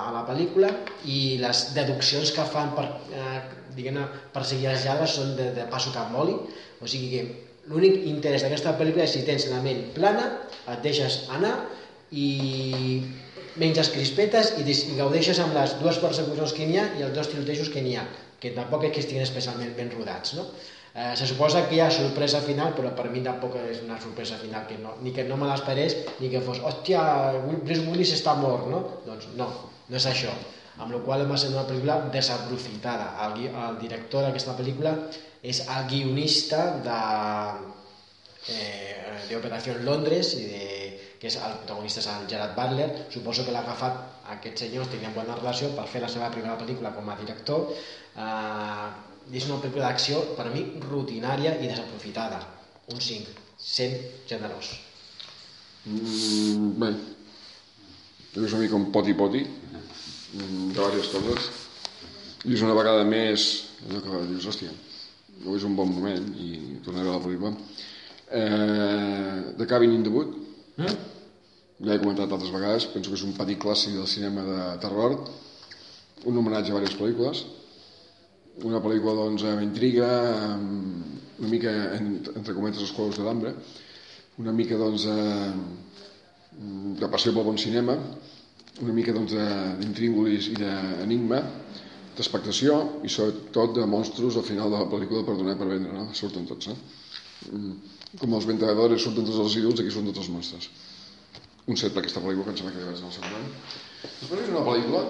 [0.10, 0.70] a la pel·lícula,
[1.06, 3.40] i les deduccions que fan per, eh,
[3.78, 4.02] diguem
[4.34, 6.36] per seguir els lladres són de, de passo cap moli,
[6.80, 7.24] o sigui que
[7.70, 10.28] l'únic interès d'aquesta pel·lícula és si tens la ment plana,
[10.68, 11.56] et deixes anar
[12.12, 13.02] i
[13.60, 17.30] menges crispetes i, i gaudeixes amb les dues persecucions que n'hi ha i els dos
[17.32, 18.06] tirotejos que n'hi ha,
[18.40, 20.36] que tampoc és que estiguin especialment ben rodats.
[20.38, 20.48] No?
[20.96, 24.40] Eh, se suposa que hi ha sorpresa final, però per mi tampoc és una sorpresa
[24.42, 27.02] final, que no, ni que no me l'esperés, ni que fos, hòstia,
[27.46, 28.82] Bruce Willis està mort, no?
[29.06, 29.50] Doncs no,
[29.90, 30.34] no és això.
[30.80, 33.12] Amb la qual va ser una pel·lícula desaprofitada.
[33.28, 34.96] El, el director d'aquesta pel·lícula
[35.44, 37.00] és el guionista de
[38.56, 38.96] eh,
[39.30, 40.64] d'Operació Londres i de,
[41.20, 45.14] que és el protagonista és el Gerard Butler suposo que l'ha agafat aquests senyors tenien
[45.16, 48.88] bona relació per fer la seva primera pel·lícula com a director eh,
[49.34, 52.40] és una pel·lícula d'acció per a mi rutinària i desaprofitada.
[52.94, 53.96] Un 5, sent
[54.30, 54.72] generós.
[55.86, 56.92] Mm, bé.
[58.40, 61.50] És una mica un poti-poti mm, de diverses coses.
[62.46, 63.50] I és una vegada més
[63.88, 64.74] allò que dius, hòstia,
[65.44, 67.54] no és un bon moment i tornaré a la pel·lícula.
[68.30, 70.36] Eh, The Cabin in the Wood.
[70.80, 70.98] Eh?
[71.80, 75.16] ja he comentat altres vegades penso que és un petit clàssic del cinema de terror
[76.28, 77.44] un homenatge a diverses pel·lícules
[78.68, 80.10] una pel·lícula doncs amb intriga
[80.53, 83.53] amb una mica entre cometes els quadros de l'ambre
[84.41, 85.05] una mica doncs
[86.99, 87.95] de passió pel bon cinema
[88.84, 91.43] una mica doncs d'intríngulis i d'enigma
[92.18, 96.10] d'expectació i sobretot de monstros al final de la pel·lícula per donar per vendre, no?
[96.14, 96.78] surten tots eh?
[98.20, 100.70] com els ventadores surten tots els ídols, aquí són tots els monstres.
[101.70, 103.49] Un set per aquesta pel·lícula, que em sembla que ja vaig anar al segon.
[104.01, 105.03] Després és una pel·lícula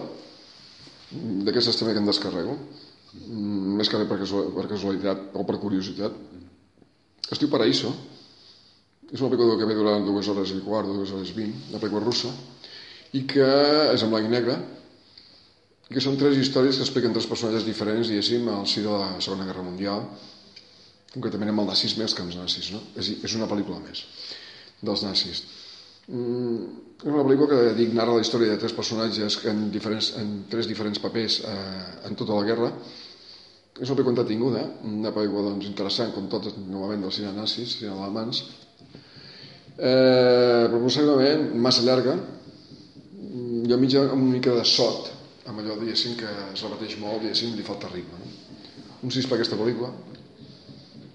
[1.47, 2.57] d'aquestes també que em descarrego,
[3.13, 4.19] més que per,
[4.55, 6.15] per casualitat o per curiositat.
[7.29, 7.93] Es diu Paraíso.
[9.09, 11.79] És una pel·lícula que ve durant dues hores i quart, dues hores i vint, una
[11.81, 12.29] pel·lícula russa,
[13.17, 13.47] i que
[13.95, 14.57] és en blanc i negre,
[15.89, 19.15] i que són tres històries que expliquen tres personatges diferents, diguéssim, al si de la
[19.17, 20.05] Segona Guerra Mundial,
[21.15, 22.83] concretament amb el nazisme els camps nazis, no?
[23.01, 24.03] És, és una pel·lícula més
[24.85, 25.41] dels nazis.
[26.09, 30.31] Mm, és una pel·lícula que dic narra la història de tres personatges en, diferents, en
[30.49, 32.69] tres diferents papers eh, en tota la guerra.
[33.79, 37.93] És una pel·lícula entretinguda, una pel·lícula doncs, interessant, com tot novament dels cine nazis, cine
[37.95, 38.41] alemans,
[39.77, 42.17] eh, però possiblement massa llarga,
[43.69, 45.09] a mitja una mica de sot,
[45.47, 48.19] amb allò, diguéssim, que es repeteix molt, diguéssim, li falta ritme.
[48.19, 48.29] No?
[49.07, 49.93] Un sis per aquesta pel·lícula,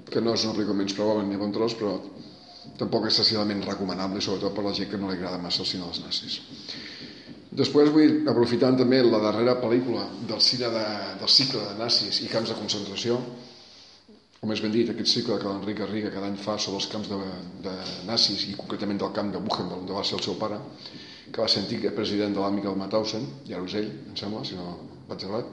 [0.08, 1.98] que no és una pel·lícula menys probable ni bon tros, però
[2.80, 5.84] tampoc és excessivament recomanable, sobretot per la gent que no li agrada massa el cine
[5.84, 6.40] dels nazis.
[7.54, 10.84] Després vull, aprofitant també la darrera pel·lícula del cine de,
[11.20, 13.18] del cicle de nazis i camps de concentració,
[14.42, 17.08] o més ben dit, aquest cicle que l'Enric Garriga cada any fa sobre els camps
[17.08, 17.18] de,
[17.64, 17.74] de
[18.08, 20.58] nazis i concretament del camp de Buchenwald, on va ser el seu pare,
[21.30, 24.42] que va ser antic president de l'àmica del Mauthausen, i ara és ell, em sembla,
[24.44, 24.74] si no
[25.08, 25.46] vaig errat.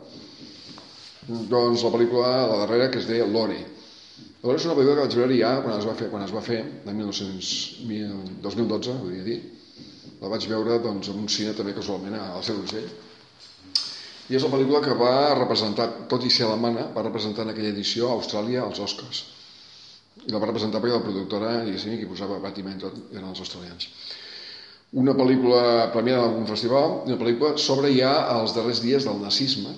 [1.53, 3.61] Doncs la pel·lícula, la darrera, que es deia Lore,
[4.41, 6.41] Llavors és una pel·lícula que vaig veure ja quan es va fer, quan es va
[6.41, 9.37] fer l'any 2012, volia dir.
[10.21, 12.89] La vaig veure doncs, en un cine també casualment a la Seu d'Urgell.
[14.29, 17.71] I és la pel·lícula que va representar, tot i ser alemana, va representar en aquella
[17.73, 19.23] edició a Austràlia els Oscars.
[20.27, 23.89] I la va representar perquè la productora, diguéssim, qui posava Batman tot, eren els australians.
[25.01, 29.73] Una pel·lícula premiada en algun festival, una pel·lícula sobre ja els darrers dies del nazisme,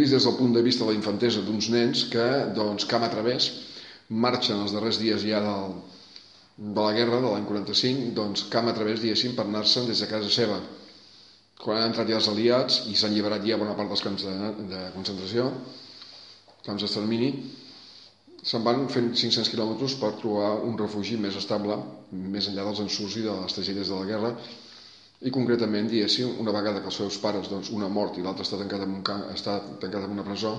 [0.00, 2.26] vist des del punt de vista de la infantesa d'uns nens que,
[2.56, 3.50] doncs, camp a través,
[4.08, 5.74] marxen els darrers dies ja del,
[6.56, 10.08] de la guerra de l'any 45, doncs camp a través, diguéssim, per anar-se'n des de
[10.10, 10.58] casa seva.
[11.60, 14.52] Quan han entrat ja els aliats i s'han alliberat ja bona part dels camps de,
[14.70, 15.50] de concentració,
[16.66, 17.30] camps d'extermini,
[18.50, 21.76] se'n van fent 500 quilòmetres per trobar un refugi més estable,
[22.10, 24.32] més enllà dels ensurts i de les tragèdies de la guerra,
[25.20, 28.56] i concretament, diguéssim, una vegada que els seus pares, doncs, una mort i l'altre està
[28.60, 30.54] tancat en, un, està tancat en una presó,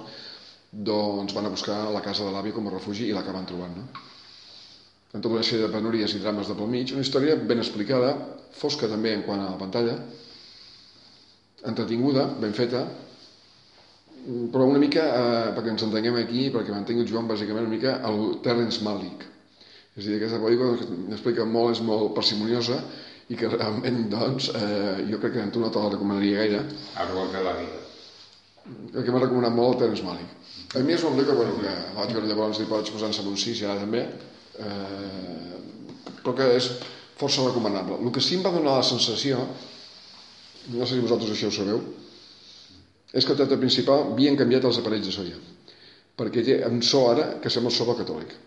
[0.72, 3.74] doncs van a buscar la casa de l'avi com a refugi i l'acaben trobant.
[3.80, 3.88] No?
[5.12, 8.14] En tota una sèrie de penúries i drames de pel mig, una història ben explicada,
[8.56, 9.98] fosca també en quant a la pantalla,
[11.68, 12.86] entretinguda, ben feta,
[14.54, 17.98] però una mica, eh, perquè ens entenguem aquí, perquè m'entengui el Joan, bàsicament una mica
[18.08, 19.28] el Terrence Malick.
[19.98, 22.78] És a dir, aquesta pel·lícula m'explica molt, és molt parsimoniosa,
[23.32, 26.66] i que realment, doncs, eh, jo crec que tu no te la recomanaria gaire.
[27.04, 27.80] Árbol de la vida.
[28.94, 30.38] El que m'ha recomanat molt el Terence Malick.
[30.76, 33.40] A mi és un pel·lícula bueno, que vaig veure llavors i pots posar-se amb un
[33.44, 34.06] 6 ja també,
[34.60, 35.60] eh,
[36.22, 36.70] però que és
[37.20, 38.00] força recomanable.
[38.02, 39.42] El que sí em va donar la sensació,
[40.72, 41.82] no sé si vosaltres això ho sabeu,
[43.12, 45.40] és que el teatre principal havien canviat els aparells de so ja,
[46.18, 48.40] perquè té un so ara que sembla el so del catòlic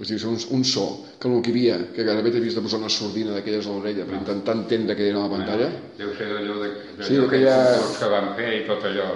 [0.00, 0.86] és dir, un, un so
[1.20, 4.06] que el que hi havia, que gairebé t'havies de posar una sordina d'aquelles a l'orella
[4.08, 5.68] per intentar entendre què era la pantalla.
[5.98, 7.60] Deu ser d'allò de, de sí, que, ha...
[8.00, 9.08] que van fer i tot allò,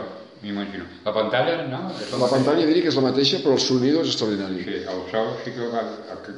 [0.44, 0.84] m'imagino.
[1.04, 1.80] La pantalla, no?
[1.96, 4.64] És la, la pantalla diria que és la mateixa, però el sonido és extraordinari.
[4.66, 5.84] Sí, el so sí que va,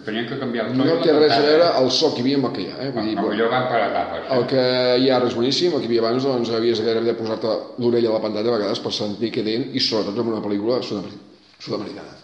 [0.07, 0.87] tenien que canviar el so.
[0.87, 2.77] No té res a veure el so que hi havia amb el que hi ha.
[2.85, 2.91] Eh?
[2.95, 4.29] Vull dir, allò van per etapes.
[4.37, 4.67] El que
[5.03, 8.13] hi ha és boníssim, el que hi havia abans doncs havies gairebé de posar-te l'orella
[8.13, 12.17] a la pantalla a vegades per sentir què deien i sobretot en una pel·lícula sud-americana.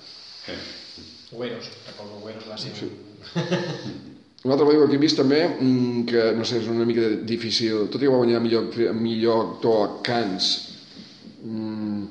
[0.47, 0.57] Sí.
[1.33, 2.75] Güeros, recordo Güeros va ser...
[2.79, 2.91] Sí.
[4.43, 7.87] Una altra pel·lícula que he vist també, mm, que no sé, és una mica difícil,
[7.93, 10.49] tot i que va guanyar millor, millor actor a Cannes,
[11.43, 12.03] mm,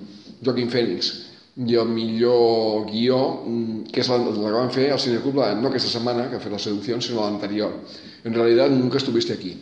[0.43, 1.11] Joaquin Phoenix,
[1.57, 5.53] i el millor guió, mm, que és la, la que van fer al Cineclub, la-
[5.55, 7.73] no aquesta setmana, que ha fet la seducció, sinó l'anterior.
[8.23, 9.55] En realitat, nunca estuviste aquí.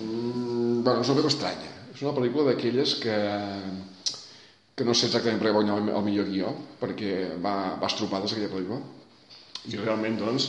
[0.00, 1.70] Mm, bueno, és una pel·lícula estranya.
[1.94, 3.16] És una pel·lícula d'aquelles que
[4.80, 8.48] que no sé exactament per què guanyar el, millor guió, perquè va, va estropades aquella
[8.48, 8.78] pel·lícula.
[9.68, 10.46] I realment, doncs,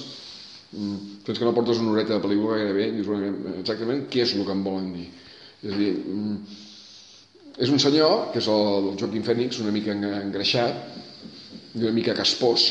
[0.72, 3.10] mm, fins que no portes una horeta de pel·lícula gairebé, dius
[3.60, 5.10] exactament què és el que em volen dir.
[5.66, 6.38] És a dir, mm,
[7.58, 11.00] és un senyor, que és el, el Joaquim Fènix, una mica en- engreixat,
[11.76, 12.68] i una mica caspós,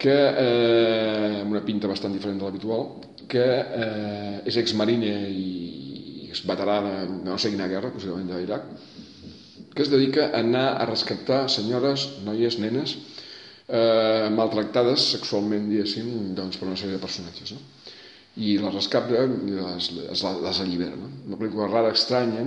[0.00, 2.86] que, eh, amb una pinta bastant diferent de l'habitual,
[3.30, 6.94] que eh, és exmarine i és veterà de
[7.26, 8.64] no sé quina guerra, possiblement d'Iraq,
[9.74, 12.96] que es dedica a anar a rescatar senyores, noies, nenes,
[13.68, 17.52] eh, maltractades sexualment, diguéssim, doncs, per una sèrie de personatges.
[17.54, 17.60] No?
[18.40, 20.96] I les rescata i les, les, les allibera.
[20.98, 21.10] No?
[21.28, 22.46] Una pel·lícula rara, estranya,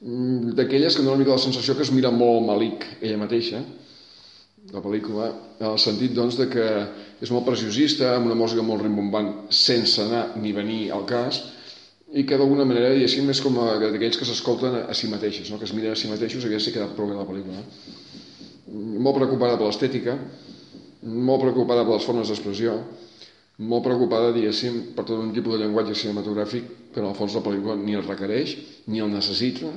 [0.00, 3.60] d'aquelles que dona una mica la sensació que es mira molt malic ella mateixa,
[4.72, 5.26] la pel·lícula,
[5.60, 6.64] en el sentit doncs, de que
[7.20, 11.42] és molt preciosista, amb una música molt rimbombant, sense anar ni venir al cas,
[12.12, 15.58] i que d'alguna manera, diguéssim, és com a- d'aquells que s'escolten a, si mateixos, no?
[15.58, 17.60] que es miren a si mateixos, havia si quedat prou bé la pel·lícula.
[17.60, 18.98] No?
[19.04, 20.16] Molt preocupada per l'estètica,
[21.02, 22.78] molt preocupada per les formes d'expressió,
[23.60, 27.42] molt preocupada, diguéssim, per tot un tipus de llenguatge cinematogràfic que en el fons la
[27.44, 28.54] pel·lícula ni el requereix,
[28.88, 29.68] ni el necessita,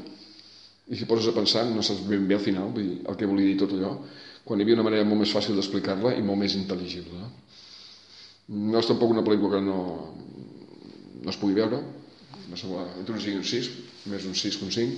[0.88, 3.28] i si poses a pensar no saps ben bé al final vull dir, el que
[3.28, 3.94] volia dir tot allò,
[4.44, 7.20] quan hi havia una manera molt més fàcil d'explicar-la i molt més intel·ligible.
[7.20, 8.80] No?
[8.80, 9.78] és tampoc una pel·lícula que no,
[11.24, 11.80] no es pugui veure,
[12.50, 12.68] no sé,
[13.00, 13.70] entre un 5 i un 6,
[14.12, 14.98] més un 6,5,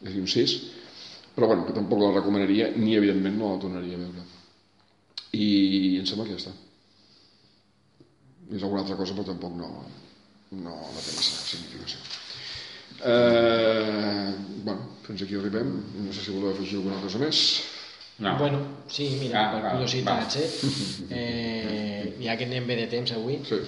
[0.00, 0.56] és a dir, un 6,
[1.36, 4.24] però bueno, que tampoc la recomanaria, ni evidentment no la tornaria a veure.
[5.36, 5.48] I
[6.00, 6.65] em sembla que ja està.
[8.52, 9.70] És alguna altra cosa, però tampoc no,
[10.52, 11.98] no, no té massa significació.
[13.04, 14.34] Eh,
[14.64, 15.72] bueno, fins aquí arribem.
[16.06, 17.40] No sé si voleu afegir alguna cosa més.
[18.18, 18.36] No.
[18.40, 20.46] Bueno, sí, mira, Ah, per curiositats, eh?
[21.10, 22.14] eh?
[22.22, 23.58] Ja que anem bé de temps avui, Sí.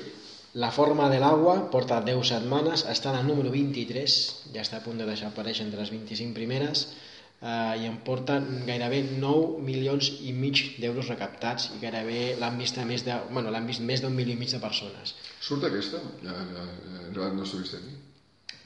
[0.55, 4.14] La forma de l'aigua porta 10 setmanes, està en el número 23,
[4.55, 6.87] ja està a punt de deixar aparèixer entre les 25 primeres,
[7.43, 12.80] eh, i em porta gairebé 9 milions i mig d'euros recaptats i gairebé l'han vist
[12.89, 15.14] més de, bueno, l'han vist més d'un milió i mig de persones.
[15.41, 16.03] Surt aquesta?
[16.24, 16.68] Ja, ja,
[17.14, 17.97] ja, no s'ha vist aquí.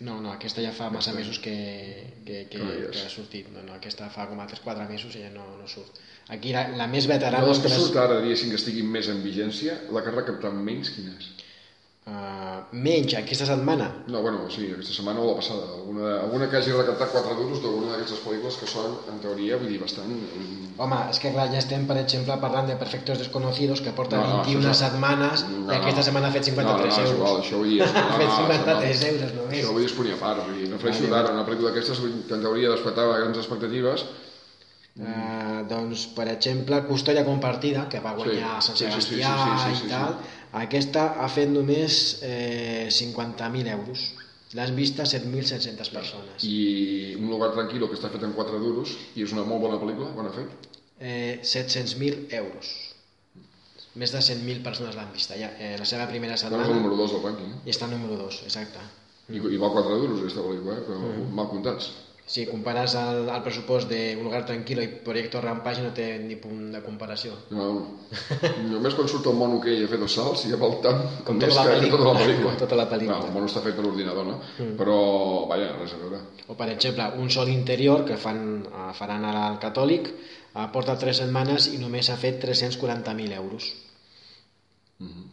[0.03, 1.53] No, no, aquesta ja fa massa mesos que,
[2.27, 2.89] que, que, Que no és.
[2.91, 3.53] que ha sortit.
[3.55, 6.01] No, no, aquesta fa com a 3-4 mesos i ja no, no surt.
[6.35, 7.45] Aquí la, la més veterana...
[7.45, 10.59] De les que surt ara, diguéssim, que estiguin més en vigència, la que ha recaptat
[10.59, 11.29] menys, quina és?
[12.03, 13.85] Uh, menys aquesta setmana.
[14.11, 15.69] No, bueno, sí, aquesta setmana o la passada.
[15.77, 19.71] Alguna, alguna que hagi recaptat 4 duros d'alguna d'aquestes pel·lícules que són, en teoria, vull
[19.71, 20.11] dir, bastant...
[20.83, 24.25] Home, és que clar, ja estem, per exemple, parlant de Perfectos Desconocidos, que porta No,
[24.27, 26.07] no, 21 això és- setmanes, No, i aquesta no.
[26.09, 27.47] setmana ha fet no, 53 no, no, és igual, euros.
[27.47, 27.81] això vull dir...
[27.87, 29.15] Ha no, fet no, 53 això no.
[29.15, 29.63] euros només.
[29.63, 31.71] Això vull dir és punt i a part, vull dir, no Vale, d'ara, una pel·lícula
[31.71, 34.07] d'aquestes que en teoria despertava grans expectatives,
[34.93, 39.31] Uh, doncs, per exemple, Custòdia Compartida, que va guanyar Sí, Sant sí, sí, sí, Sebastià
[39.33, 40.19] sí, sí, sí, i sí, tal,
[40.53, 44.03] aquesta ha fet només eh, 50.000 euros.
[44.53, 46.45] L'has vista 7.700 persones.
[46.45, 49.79] i Un lugar tranquil que està fet en 4 duros, i és una molt bona
[49.81, 50.69] pel·lícula, bona fet.
[51.01, 52.69] Eh, 700.000 euros.
[53.97, 55.51] Més de 100.000 persones l'han vista ja.
[55.59, 57.55] Eh, la seva primera Bueno, és el setmana número 2 del rànquing.
[57.65, 58.81] i està número 2, exacte.
[59.33, 60.85] I, i val 4 duros aquesta pel·lícula, eh?
[60.87, 61.35] però Mm.
[61.35, 61.91] mal comptats.
[62.23, 66.71] Si compares el, el pressupost d'un lugar tranquil i Proyecto Rampage no té ni punt
[66.73, 67.35] de comparació.
[67.51, 67.67] No,
[68.71, 71.41] només quan surt el mono que ell a fer dos salts ja val tant Com
[71.43, 72.55] més tota la que tota la pel·lícula.
[72.63, 73.19] Tota la pel·lícula.
[73.19, 74.39] No, el mono està fet per ordinador, no?
[74.79, 74.99] Però,
[75.51, 76.23] vaja, res a veure.
[76.47, 80.97] O, per exemple, un sol interior que fan, eh, faran ara al catòlic eh, porta
[81.05, 83.73] 3 setmanes i només ha fet 340.000 euros.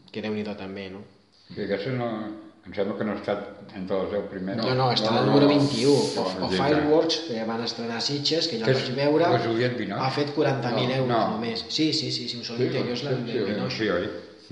[0.09, 1.05] Que déu nhi també, no?
[1.53, 2.09] Sí, aquesta no...
[2.69, 4.59] Em sembla que no ha estat entre els 10 primers.
[4.61, 5.53] No, no, està no, no, número no.
[5.55, 5.89] 21.
[5.89, 8.91] O, No, o sí, Fireworks, que van estrenar a Sitges, que jo Que el vaig
[8.99, 10.01] veure, Binoche?
[10.05, 11.21] ha fet 40.000 No, euros no.
[11.31, 11.65] només.
[11.67, 13.77] Sí, sí, sí, sí, un sol Sí, interior és la sí, Binoche.
[13.77, 14.09] Sí, oi?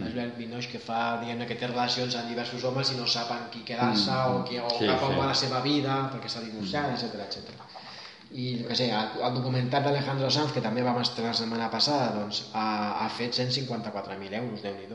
[0.07, 3.29] És el Binoche que fa, diguem que té relacions amb diversos homes i no sap
[3.35, 5.19] amb qui quedar-se o, qui, o Sí, cap on sí.
[5.19, 7.53] va la seva vida perquè s'ha divorciat, etc etc.
[8.33, 11.69] I jo què sé, el, el documental d'Alejandro Sanz, que també vam estrenar la setmana
[11.71, 14.89] passada, doncs ha, ha fet 154.000 euros, déu nhi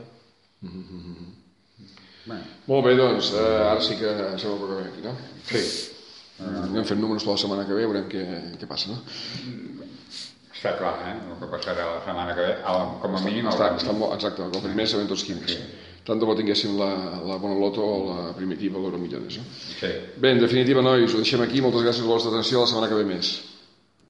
[2.25, 5.15] Bueno, Molt bé, doncs, eh, ara sí que em sembla que aquí, no?
[5.49, 5.63] sí,
[6.43, 8.23] Anem fent números per la setmana que ve, veurem què,
[8.61, 8.97] què passa, no?
[10.53, 11.15] està clar, eh?
[11.27, 12.53] El que passarà la setmana que ve,
[13.03, 13.47] com a mínim...
[13.51, 15.57] Està, el- està molt, exacte, el primer sabem tots quins.
[16.07, 16.87] Tant de bo tinguéssim la,
[17.27, 19.43] la bona loto o la primitiva, l'euro millones, no?
[19.79, 19.91] Sí.
[20.19, 21.61] Bé, en definitiva, nois, ho deixem aquí.
[21.63, 22.59] Moltes gràcies per la vostra atenció.
[22.63, 23.29] La setmana que ve més.